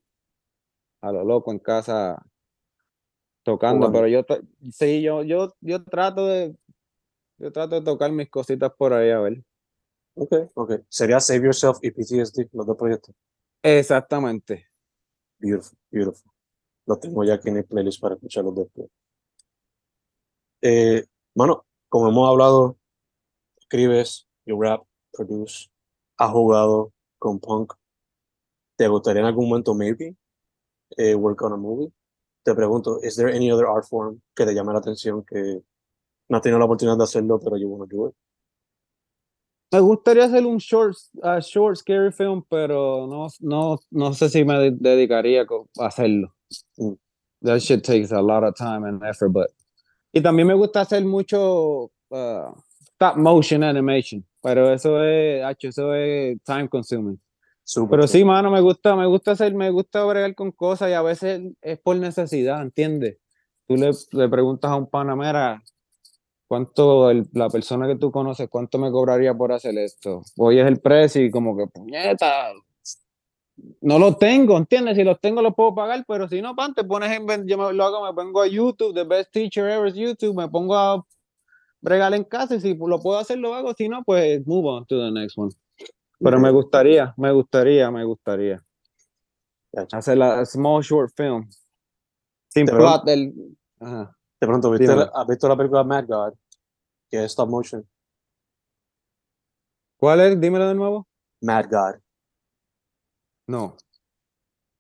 a 1.02 1.12
lo 1.12 1.24
loco 1.24 1.52
en 1.52 1.60
casa 1.60 2.24
tocando, 3.44 3.88
Jugando. 3.88 4.00
pero 4.00 4.08
yo, 4.08 4.26
sí, 4.72 5.02
yo, 5.02 5.24
yo, 5.24 5.54
yo 5.60 5.84
trato 5.84 6.28
de, 6.28 6.56
yo 7.40 7.52
trato 7.52 7.76
de 7.76 7.82
tocar 7.82 8.12
mis 8.12 8.30
cositas 8.30 8.72
por 8.78 8.94
ahí, 8.94 9.10
a 9.10 9.20
ver. 9.20 9.44
Ok, 10.16 10.34
ok. 10.54 10.72
Sería 10.90 11.20
Save 11.20 11.46
Yourself 11.46 11.80
y 11.82 11.90
PTSD, 11.92 12.48
los 12.54 12.68
dos 12.68 12.78
proyectos. 12.78 13.16
Exactamente. 13.64 14.68
Beautiful, 15.40 15.78
beautiful. 15.90 16.32
Lo 16.86 17.00
tengo 17.00 17.24
ya 17.24 17.34
aquí 17.34 17.50
en 17.50 17.58
el 17.58 17.66
playlist 17.66 18.00
para 18.00 18.16
escucharlos 18.16 18.56
después. 18.56 18.88
Eh, 20.62 21.04
mano, 21.36 21.66
como 21.94 22.10
hemos 22.10 22.28
hablado, 22.28 22.76
escribes, 23.60 24.26
you 24.48 24.60
rap, 24.60 24.82
produce, 25.16 25.70
has 26.18 26.32
jugado 26.32 26.92
con 27.20 27.40
punk. 27.40 27.74
¿Te 28.76 28.88
gustaría 28.88 29.22
en 29.22 29.28
algún 29.28 29.48
momento, 29.48 29.76
maybe, 29.76 30.16
eh, 30.98 31.14
work 31.14 31.44
on 31.44 31.54
a 31.54 31.56
movie? 31.56 31.94
Te 32.44 32.56
pregunto, 32.56 33.00
¿is 33.04 33.16
there 33.16 33.30
any 33.30 33.52
other 33.52 33.68
art 33.68 33.86
form 33.86 34.20
que 34.36 34.44
te 34.44 34.56
llame 34.56 34.74
la 34.74 34.80
atención 34.80 35.24
que 35.24 35.62
no 36.30 36.38
has 36.38 36.42
tenido 36.42 36.58
la 36.58 36.66
oportunidad 36.66 36.98
de 36.98 37.04
hacerlo, 37.04 37.40
pero 37.40 37.58
you 37.58 37.70
want 37.70 37.88
to 37.88 37.96
do 37.96 38.08
it? 38.08 38.16
Me 39.72 39.80
gustaría 39.80 40.26
hacer 40.26 40.48
un 40.48 40.58
short, 40.58 40.98
a 41.22 41.42
short 41.42 41.78
scary 41.78 42.12
film, 42.12 42.44
pero 42.50 43.06
no, 43.06 43.28
no, 43.40 43.80
no 43.92 44.14
sé 44.16 44.30
si 44.30 44.44
me 44.44 44.58
de- 44.58 44.78
dedicaría 44.80 45.44
a 45.44 45.86
hacerlo. 45.86 46.34
Mm. 46.76 46.98
That 47.44 47.62
shit 47.62 47.84
takes 47.84 48.12
a 48.12 48.20
lot 48.20 48.44
of 48.44 48.56
time 48.56 48.84
and 48.84 49.04
effort, 49.04 49.30
but... 49.30 49.52
Y 50.14 50.22
también 50.22 50.48
me 50.48 50.54
gusta 50.54 50.82
hacer 50.82 51.04
mucho 51.04 51.86
uh, 52.10 52.54
stop 52.94 53.18
motion 53.18 53.64
animation, 53.64 54.24
pero 54.42 54.72
eso 54.72 55.04
es, 55.04 55.44
eso 55.60 55.94
es 55.96 56.38
time 56.44 56.70
consuming. 56.70 57.20
Súper, 57.64 57.98
Pero 57.98 58.08
sí, 58.08 58.24
mano, 58.24 58.52
me 58.52 58.62
gusta, 58.62 58.96
me 58.96 59.08
gusta 59.08 59.32
hacer, 59.32 59.54
me 59.56 59.70
gusta 59.72 60.04
bregar 60.04 60.36
con 60.36 60.52
cosas 60.52 60.90
y 60.90 60.94
a 60.94 61.02
veces 61.02 61.42
es 61.62 61.80
por 61.80 61.96
necesidad, 61.96 62.62
¿entiendes? 62.62 63.18
Tú 63.68 63.76
le, 63.76 63.92
le 64.12 64.30
preguntas 64.30 64.70
a 64.70 64.76
un 64.76 64.88
panamera 64.88 65.64
cuánto 66.48 67.10
el- 67.10 67.28
la 67.34 67.50
persona 67.50 67.88
que 67.88 67.96
tú 67.96 68.12
conoces, 68.12 68.50
cuánto 68.50 68.78
me 68.78 68.92
cobraría 68.92 69.34
por 69.34 69.52
hacer 69.54 69.78
esto. 69.78 70.22
Hoy 70.38 70.60
es 70.60 70.68
el 70.68 70.80
precio 70.80 71.24
y 71.24 71.32
como 71.32 71.58
que, 71.58 71.66
puñeta, 71.68 72.52
no 73.82 74.00
lo 74.00 74.16
tengo, 74.16 74.58
¿entiendes? 74.58 74.98
Si 74.98 75.04
los 75.04 75.20
tengo 75.20 75.42
los 75.42 75.54
puedo 75.56 75.76
pagar, 75.76 76.04
pero 76.08 76.28
si 76.28 76.42
no, 76.42 76.56
pan, 76.56 76.74
te 76.74 76.84
pones 76.84 77.12
en, 77.12 77.48
yo 77.48 77.58
me, 77.58 77.74
lo 77.74 77.84
hago, 77.84 78.06
me 78.06 78.14
pongo 78.14 78.42
a 78.42 78.48
YouTube, 78.48 78.94
the 78.94 79.04
best 79.04 79.32
teacher 79.32 79.70
ever 79.70 79.88
is 79.88 79.96
YouTube, 79.96 80.36
me 80.36 80.50
pongo 80.50 80.76
a 80.76 81.06
bregar 81.82 82.14
en 82.14 82.24
casa 82.24 82.56
y 82.56 82.62
si 82.62 82.76
lo 82.76 83.00
puedo 83.00 83.20
hacer, 83.20 83.38
lo 83.38 83.54
hago, 83.54 83.74
si 83.74 83.88
no, 83.88 84.04
pues 84.04 84.46
move 84.48 84.68
on 84.68 84.86
to 84.86 84.98
the 84.98 85.12
next 85.12 85.38
one. 85.38 85.52
Pero 86.20 86.40
me 86.40 86.52
gustaría, 86.52 87.14
me 87.18 87.32
gustaría, 87.32 87.92
me 87.92 88.06
gustaría 88.06 88.64
hacer 89.92 90.18
la 90.18 90.46
small 90.46 90.82
short 90.82 91.12
film. 91.16 91.50
Sin 92.50 92.66
Te 92.66 92.72
plot 92.72 93.04
del... 93.04 93.34
Ajá. 93.80 94.16
De 94.40 94.48
pronto, 94.48 94.72
¿viste 94.72 94.96
la- 94.96 95.12
¿has 95.14 95.28
visto 95.28 95.48
la 95.48 95.58
película 95.58 95.84
Mad 95.84 96.06
God? 96.08 96.34
Que 97.10 97.24
es 97.24 97.32
stop 97.32 97.50
motion. 97.50 97.88
¿Cuál 99.98 100.22
es? 100.22 100.40
Dímelo 100.40 100.68
de 100.68 100.76
nuevo. 100.76 101.08
Mad 101.42 101.66
God. 101.70 102.03
No. 103.48 103.76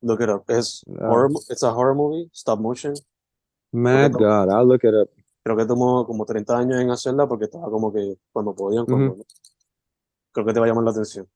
Look 0.02 0.22
it 0.22 0.30
up. 0.30 0.44
Es 0.48 0.84
Ah. 1.00 1.10
horror, 1.10 1.30
mo- 1.32 1.42
it's 1.50 1.64
a 1.64 1.72
horror 1.74 1.96
movie, 1.96 2.30
stop 2.34 2.60
motion. 2.60 2.94
Mad. 3.72 4.12
God, 4.14 4.50
I'll 4.50 4.66
look 4.68 4.84
it 4.84 4.94
up. 4.94 5.10
Creo 5.44 5.58
que 5.58 5.66
tomó 5.66 6.06
como 6.06 6.26
30 6.26 6.58
años 6.58 6.80
en 6.80 6.90
hacerla 6.92 7.28
porque 7.28 7.46
estaba 7.46 7.70
como 7.70 7.92
que 7.92 8.18
cuando 8.32 8.54
podían, 8.56 8.86
cuando 8.86 9.16
no. 9.18 9.24
Creo 10.32 10.46
que 10.46 10.54
te 10.54 10.60
va 10.60 10.66
a 10.66 10.70
llamar 10.70 10.84
la 10.86 10.92
atención. 10.92 11.28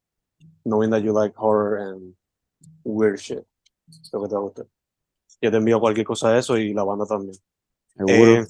Knowing 0.64 0.92
that 0.92 1.00
you 1.02 1.14
like 1.14 1.36
horror 1.38 1.78
and 1.80 2.16
weird 2.84 3.18
shit. 3.18 3.44
Creo 4.12 4.24
que 4.24 4.30
te 4.30 4.36
va 4.36 4.40
a 4.42 4.44
gustar. 4.44 4.66
Yo 5.42 5.52
te 5.52 5.58
envío 5.58 5.80
cualquier 5.80 6.06
cosa 6.06 6.32
de 6.32 6.40
eso 6.40 6.58
y 6.58 6.74
la 6.74 6.84
banda 6.84 7.06
también. 7.06 7.36
Seguro. 7.96 8.42
Eh, 8.42 8.48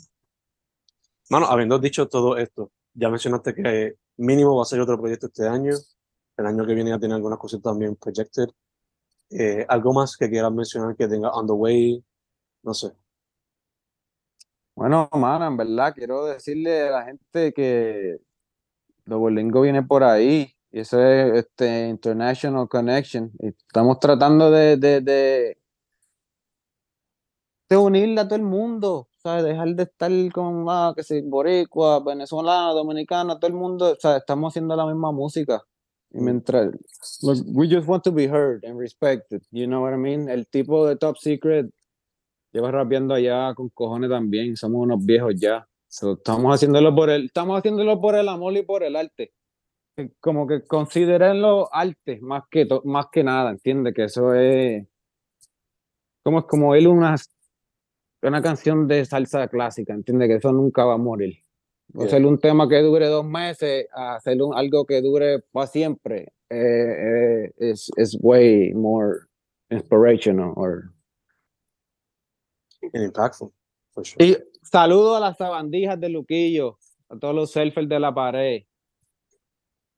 mano, 1.30 1.48
habiendo 1.48 1.80
dicho 1.80 2.08
todo 2.08 2.38
esto, 2.38 2.72
ya 2.94 3.10
mencionaste 3.10 3.54
que 3.54 3.96
mínimo 4.18 4.56
va 4.56 4.62
a 4.63 4.66
ser 4.66 4.80
otro 4.80 4.98
proyecto 5.00 5.28
este 5.28 5.48
año. 5.48 5.74
El 6.38 6.46
año 6.46 6.66
que 6.66 6.74
viene 6.76 6.92
ya 6.92 7.00
tiene 7.00 7.16
algunas 7.16 7.40
cositas 7.40 7.63
también 7.63 7.96
projected. 7.96 8.48
Eh, 9.30 9.66
algo 9.70 9.94
más 9.94 10.16
que 10.18 10.30
quieras 10.30 10.52
mencionar 10.52 10.96
que 10.96 11.08
tenga 11.08 11.32
on 11.32 11.48
the 11.48 11.54
way, 11.54 12.04
no 12.63 12.74
sé. 12.74 12.94
Bueno, 14.76 15.10
mano, 15.13 15.48
en 15.48 15.58
verdad 15.58 15.94
quiero 15.96 16.26
decirle 16.26 16.88
a 16.88 16.92
la 16.92 17.06
gente 17.06 17.52
que 17.52 18.20
Duolingo 19.06 19.62
viene 19.62 19.84
por 19.84 20.04
ahí 20.04 20.54
y 20.72 20.80
eso 20.82 21.02
es 21.02 21.46
este 21.46 21.90
International 21.90 22.68
Connection 22.70 23.32
y 23.40 23.48
estamos 23.50 24.00
tratando 24.00 24.52
de, 24.52 24.78
de, 24.78 25.02
de, 25.02 25.58
de 27.70 27.78
unirle 27.78 28.22
a 28.22 28.26
todo 28.28 28.36
el 28.36 28.44
mundo, 28.44 29.10
¿sabes? 29.18 29.44
Dejar 29.44 29.70
de 29.76 29.84
estar 29.84 30.12
con, 30.34 30.66
ah, 30.70 30.94
que 30.96 31.04
si 31.04 31.22
boricua, 31.22 32.00
venezolano, 32.02 32.74
dominicano, 32.74 33.40
todo 33.40 33.48
el 33.50 33.58
mundo, 33.58 33.96
sea, 34.00 34.18
estamos 34.18 34.52
haciendo 34.54 34.76
la 34.76 34.86
misma 34.86 35.12
música. 35.12 35.63
Y 36.12 36.20
mientras, 36.20 36.72
look, 37.22 37.39
we 37.48 37.67
just 37.67 37.88
want 37.88 38.04
to 38.04 38.12
be 38.12 38.28
heard 38.28 38.63
and 38.63 38.80
respected, 38.80 39.41
you 39.52 39.67
know 39.67 39.82
what 39.82 39.93
I 39.93 39.98
mean? 39.98 40.30
El 40.30 40.48
tipo 40.48 40.88
de 40.88 40.96
Top 40.96 41.17
Secret 41.17 41.70
lleva 42.54 42.72
rapeando 42.72 43.13
allá 43.13 43.54
con 43.56 43.70
cojones 43.70 44.10
también, 44.10 44.56
somos 44.56 44.82
unos 44.84 45.06
viejos 45.06 45.36
ya. 45.36 45.67
So, 45.89 46.13
estamos 46.13 46.54
haciéndolo 46.54 46.93
por 46.96 47.10
el, 47.10 47.26
estamos 47.26 47.58
haciéndolo 47.58 48.00
por 48.00 48.15
el 48.15 48.30
amor 48.30 48.56
y 48.56 48.63
por 48.63 48.84
el 48.84 48.96
arte. 48.96 49.34
Que 49.96 50.12
Como 50.20 50.48
que 50.48 50.63
considerenlo 50.65 51.70
arte 51.74 52.20
más 52.22 52.43
que, 52.50 52.67
más 52.84 53.08
que 53.12 53.24
nada, 53.24 53.52
¿entiendes? 53.52 53.93
Que 53.93 54.04
eso 54.06 54.34
es 54.34 54.86
como 56.24 56.39
es 56.39 56.46
como 56.46 56.76
él 56.76 56.88
una, 56.88 57.15
una 58.22 58.41
canción 58.41 58.86
de 58.88 59.06
salsa 59.06 59.48
clásica, 59.48 59.93
¿entiendes? 59.93 60.28
Que 60.28 60.36
eso 60.36 60.52
nunca 60.52 60.84
va 60.84 60.96
a 60.96 60.98
morir. 60.98 61.38
Yeah. 61.93 62.06
Hacer 62.06 62.26
un 62.26 62.38
tema 62.38 62.67
que 62.67 62.82
dure 62.82 63.08
dos 63.08 63.26
meses, 63.26 63.88
a 63.93 64.15
hacer 64.15 64.41
un- 64.41 64.54
algo 64.54 64.86
que 64.86 65.02
dure 65.02 65.39
para 65.52 65.67
siempre, 65.67 66.34
eh, 66.50 67.45
eh, 67.50 67.54
es 67.58 67.89
es 67.95 68.17
way 68.21 68.73
more 68.73 69.28
inspirational. 69.69 70.54
Or... 70.56 70.91
And 72.93 73.04
impactful, 73.06 73.52
for 73.93 74.06
sure. 74.06 74.23
Y 74.23 74.38
saludo 74.62 75.15
a 75.15 75.19
las 75.19 75.38
sabandijas 75.38 76.00
de 76.00 76.10
Luquillo, 76.10 76.78
a 77.10 77.17
todos 77.17 77.34
los 77.34 77.52
surfers 77.52 77.88
de 77.88 78.00
la 78.00 78.13
pared. 78.13 78.63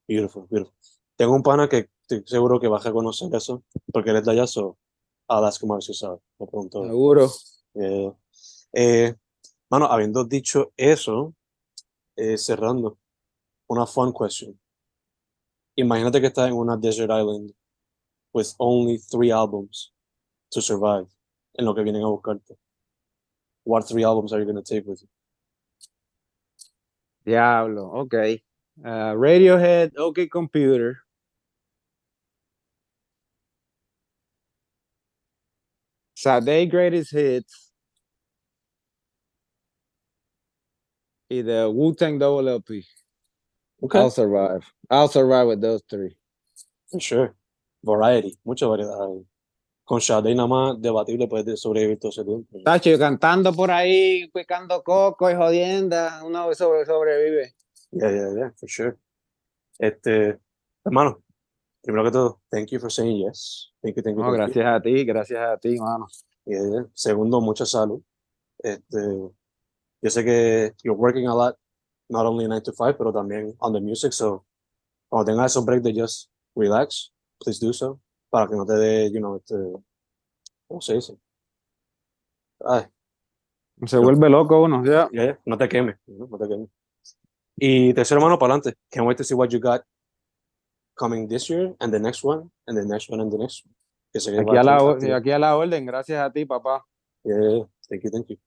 Beautiful, 0.08 0.48
beautiful. 0.50 0.74
Tengo 1.16 1.36
un 1.36 1.44
pana 1.44 1.68
que 1.68 1.90
estoy 2.02 2.24
seguro 2.26 2.60
que 2.60 2.68
vas 2.68 2.86
a 2.86 2.92
conocer 2.92 3.34
eso, 3.36 3.64
porque 3.92 4.12
él 4.12 4.18
es 4.18 4.26
de 4.26 4.32
allá, 4.32 4.48
so 4.48 4.78
I'll 5.30 5.46
ask 5.46 5.62
him 5.62 5.70
sabe. 5.82 6.20
Le 6.40 6.46
pregunto. 6.48 6.84
Seguro. 6.84 7.30
Eh, 7.76 8.12
eh, 8.74 9.16
mano, 9.70 9.86
habiendo 9.86 10.24
dicho 10.24 10.72
eso, 10.78 11.36
eh, 12.20 12.38
cerrando, 12.38 12.98
una 13.70 13.86
fun 13.86 14.12
question. 14.14 14.60
Imagínate 15.76 16.20
que 16.20 16.28
estás 16.28 16.50
en 16.50 16.56
una 16.56 16.76
desert 16.76 17.10
island 17.12 17.54
with 18.34 18.54
only 18.60 18.98
three 18.98 19.32
albums 19.32 19.94
to 20.52 20.62
survive 20.62 21.08
en 21.58 21.66
lo 21.66 21.74
que 21.74 21.84
vienen 21.84 22.04
a 22.04 22.08
buscarte. 22.08 22.58
What 23.64 23.88
three 23.88 24.04
albums 24.04 24.34
are 24.34 24.40
you 24.40 24.46
going 24.46 24.62
to 24.62 24.64
take 24.64 24.86
with 24.86 25.02
you? 25.02 25.08
Diablo, 27.26 27.92
ok. 28.02 28.42
Uh, 28.84 29.14
Radiohead, 29.14 29.92
OK 29.98 30.28
Computer. 30.28 30.98
Saturday 36.16 36.66
Greatest 36.66 37.14
Hits. 37.14 37.69
Y 41.30 41.44
the 41.44 41.68
Wu-Tang 41.70 42.18
Double 42.20 42.48
LP. 42.50 42.84
Okay, 43.82 44.00
I'll 44.00 44.10
survive. 44.10 44.62
I'll 44.90 45.08
survive 45.08 45.48
with 45.48 45.62
those 45.62 45.82
three. 45.88 46.18
sure. 47.00 47.36
Variety, 47.84 48.38
mucha 48.44 48.66
variedad. 48.68 49.08
Con 49.86 50.02
Sade 50.02 50.36
nada 50.36 50.48
más 50.48 50.82
debatible 50.82 51.28
puedes 51.28 51.46
de- 51.46 51.56
sobrevivir 51.58 51.98
todo 52.00 52.10
ese 52.12 52.24
tiempo. 52.26 52.60
Tacho, 52.64 52.98
cantando 53.00 53.54
por 53.54 53.72
ahí, 53.72 54.30
picando 54.34 54.84
coco 54.84 55.30
y 55.32 55.36
jodienda, 55.36 56.22
uno 56.24 56.54
sobre, 56.54 56.86
sobrevive. 56.86 57.54
Yeah, 57.92 58.12
yeah, 58.12 58.30
yeah, 58.36 58.52
for 58.60 58.68
sure. 58.70 58.98
Este, 59.80 60.38
hermano, 60.84 61.24
primero 61.82 62.04
que 62.04 62.12
todo, 62.12 62.42
thank 62.52 62.70
you 62.72 62.80
for 62.80 62.92
saying 62.92 63.18
yes. 63.26 63.72
Thank 63.82 63.96
you, 63.96 64.04
thank 64.04 64.18
you, 64.18 64.24
No, 64.24 64.32
thank 64.36 64.54
you. 64.54 64.62
gracias 64.62 64.66
a 64.66 64.82
ti, 64.82 65.06
gracias 65.06 65.40
a 65.40 65.58
ti, 65.58 65.80
mano. 65.80 66.08
Yeah, 66.46 66.62
yeah. 66.70 66.84
Segundo, 66.94 67.40
mucha 67.42 67.66
salud. 67.66 68.02
Este, 68.62 69.00
yo 70.02 70.10
sé 70.10 70.24
que 70.24 70.74
you're 70.84 70.98
working 70.98 71.28
a 71.28 71.36
lot, 71.36 71.56
not 72.10 72.26
only 72.26 72.48
9 72.48 72.62
to 72.64 72.72
5, 72.72 72.98
pero 72.98 73.12
también 73.12 73.56
on 73.60 73.74
the 73.74 73.82
music, 73.82 74.14
so 74.14 74.46
cuando 75.10 75.32
tengas 75.32 75.52
esos 75.52 75.66
break 75.66 75.82
de 75.82 75.94
just 75.94 76.30
relax, 76.56 77.12
please 77.40 77.60
do 77.60 77.74
so, 77.74 78.00
para 78.30 78.48
que 78.48 78.56
no 78.56 78.66
te 78.66 78.74
dé, 78.74 79.12
you 79.12 79.20
know, 79.20 79.36
este, 79.36 79.56
¿cómo 80.68 80.82
se 80.82 80.96
dice? 80.96 81.18
Ay, 82.66 82.86
Se 83.86 83.98
vuelve 83.98 84.30
loco 84.30 84.62
uno, 84.62 84.84
ya. 84.84 85.10
ya, 85.12 85.26
ya, 85.26 85.40
no 85.46 85.58
te 85.58 85.68
quemes, 85.70 85.98
¿no? 86.08 86.28
no 86.28 86.38
te 86.38 86.48
quemes. 86.48 86.70
Y 87.56 87.94
tercero, 87.94 88.20
hermano, 88.20 88.40
para 88.40 88.54
adelante. 88.54 88.80
Can't 88.90 89.06
wait 89.06 89.18
to 89.18 89.24
see 89.24 89.36
what 89.36 89.50
you 89.50 89.60
got 89.60 89.82
coming 90.96 91.28
this 91.28 91.50
year, 91.50 91.76
and 91.80 91.92
the 91.92 92.00
next 92.00 92.24
one, 92.24 92.50
and 92.68 92.78
the 92.78 92.86
next 92.86 93.10
one, 93.10 93.22
and 93.22 93.32
the 93.32 93.38
next 93.38 93.66
one. 93.66 93.76
Aquí 94.12 94.58
a, 94.58 94.64
la, 94.64 94.78
aquí 95.18 95.32
a 95.32 95.38
la 95.38 95.56
orden, 95.56 95.86
gracias 95.86 96.20
a 96.20 96.32
ti, 96.32 96.46
papá. 96.46 96.84
Yeah, 97.24 97.66
thank 97.88 98.04
you, 98.04 98.10
thank 98.10 98.28
you. 98.28 98.38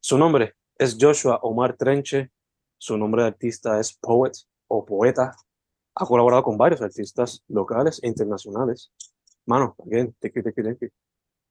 Su 0.00 0.16
nombre 0.16 0.54
es 0.82 0.96
Joshua 1.00 1.38
Omar 1.42 1.76
Trenche. 1.76 2.30
Su 2.76 2.98
nombre 2.98 3.22
de 3.22 3.28
artista 3.28 3.78
es 3.78 3.92
Poet 3.92 4.32
o 4.66 4.84
Poeta. 4.84 5.32
Ha 5.94 6.06
colaborado 6.06 6.42
con 6.42 6.58
varios 6.58 6.82
artistas 6.82 7.42
locales 7.48 8.00
e 8.02 8.08
internacionales. 8.08 8.90
Mano, 9.46 9.76
again, 9.86 10.14
thank 10.20 10.34
you, 10.34 10.42
thank 10.42 10.56
you, 10.56 10.64
thank 10.64 10.80
you. 10.80 10.88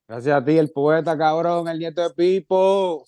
Gracias 0.08 0.36
a 0.36 0.44
ti, 0.44 0.58
el 0.58 0.72
poeta 0.72 1.18
cabrón, 1.18 1.68
el 1.70 1.80
nieto 1.80 2.02
de 2.02 2.10
Pipo. 2.14 3.06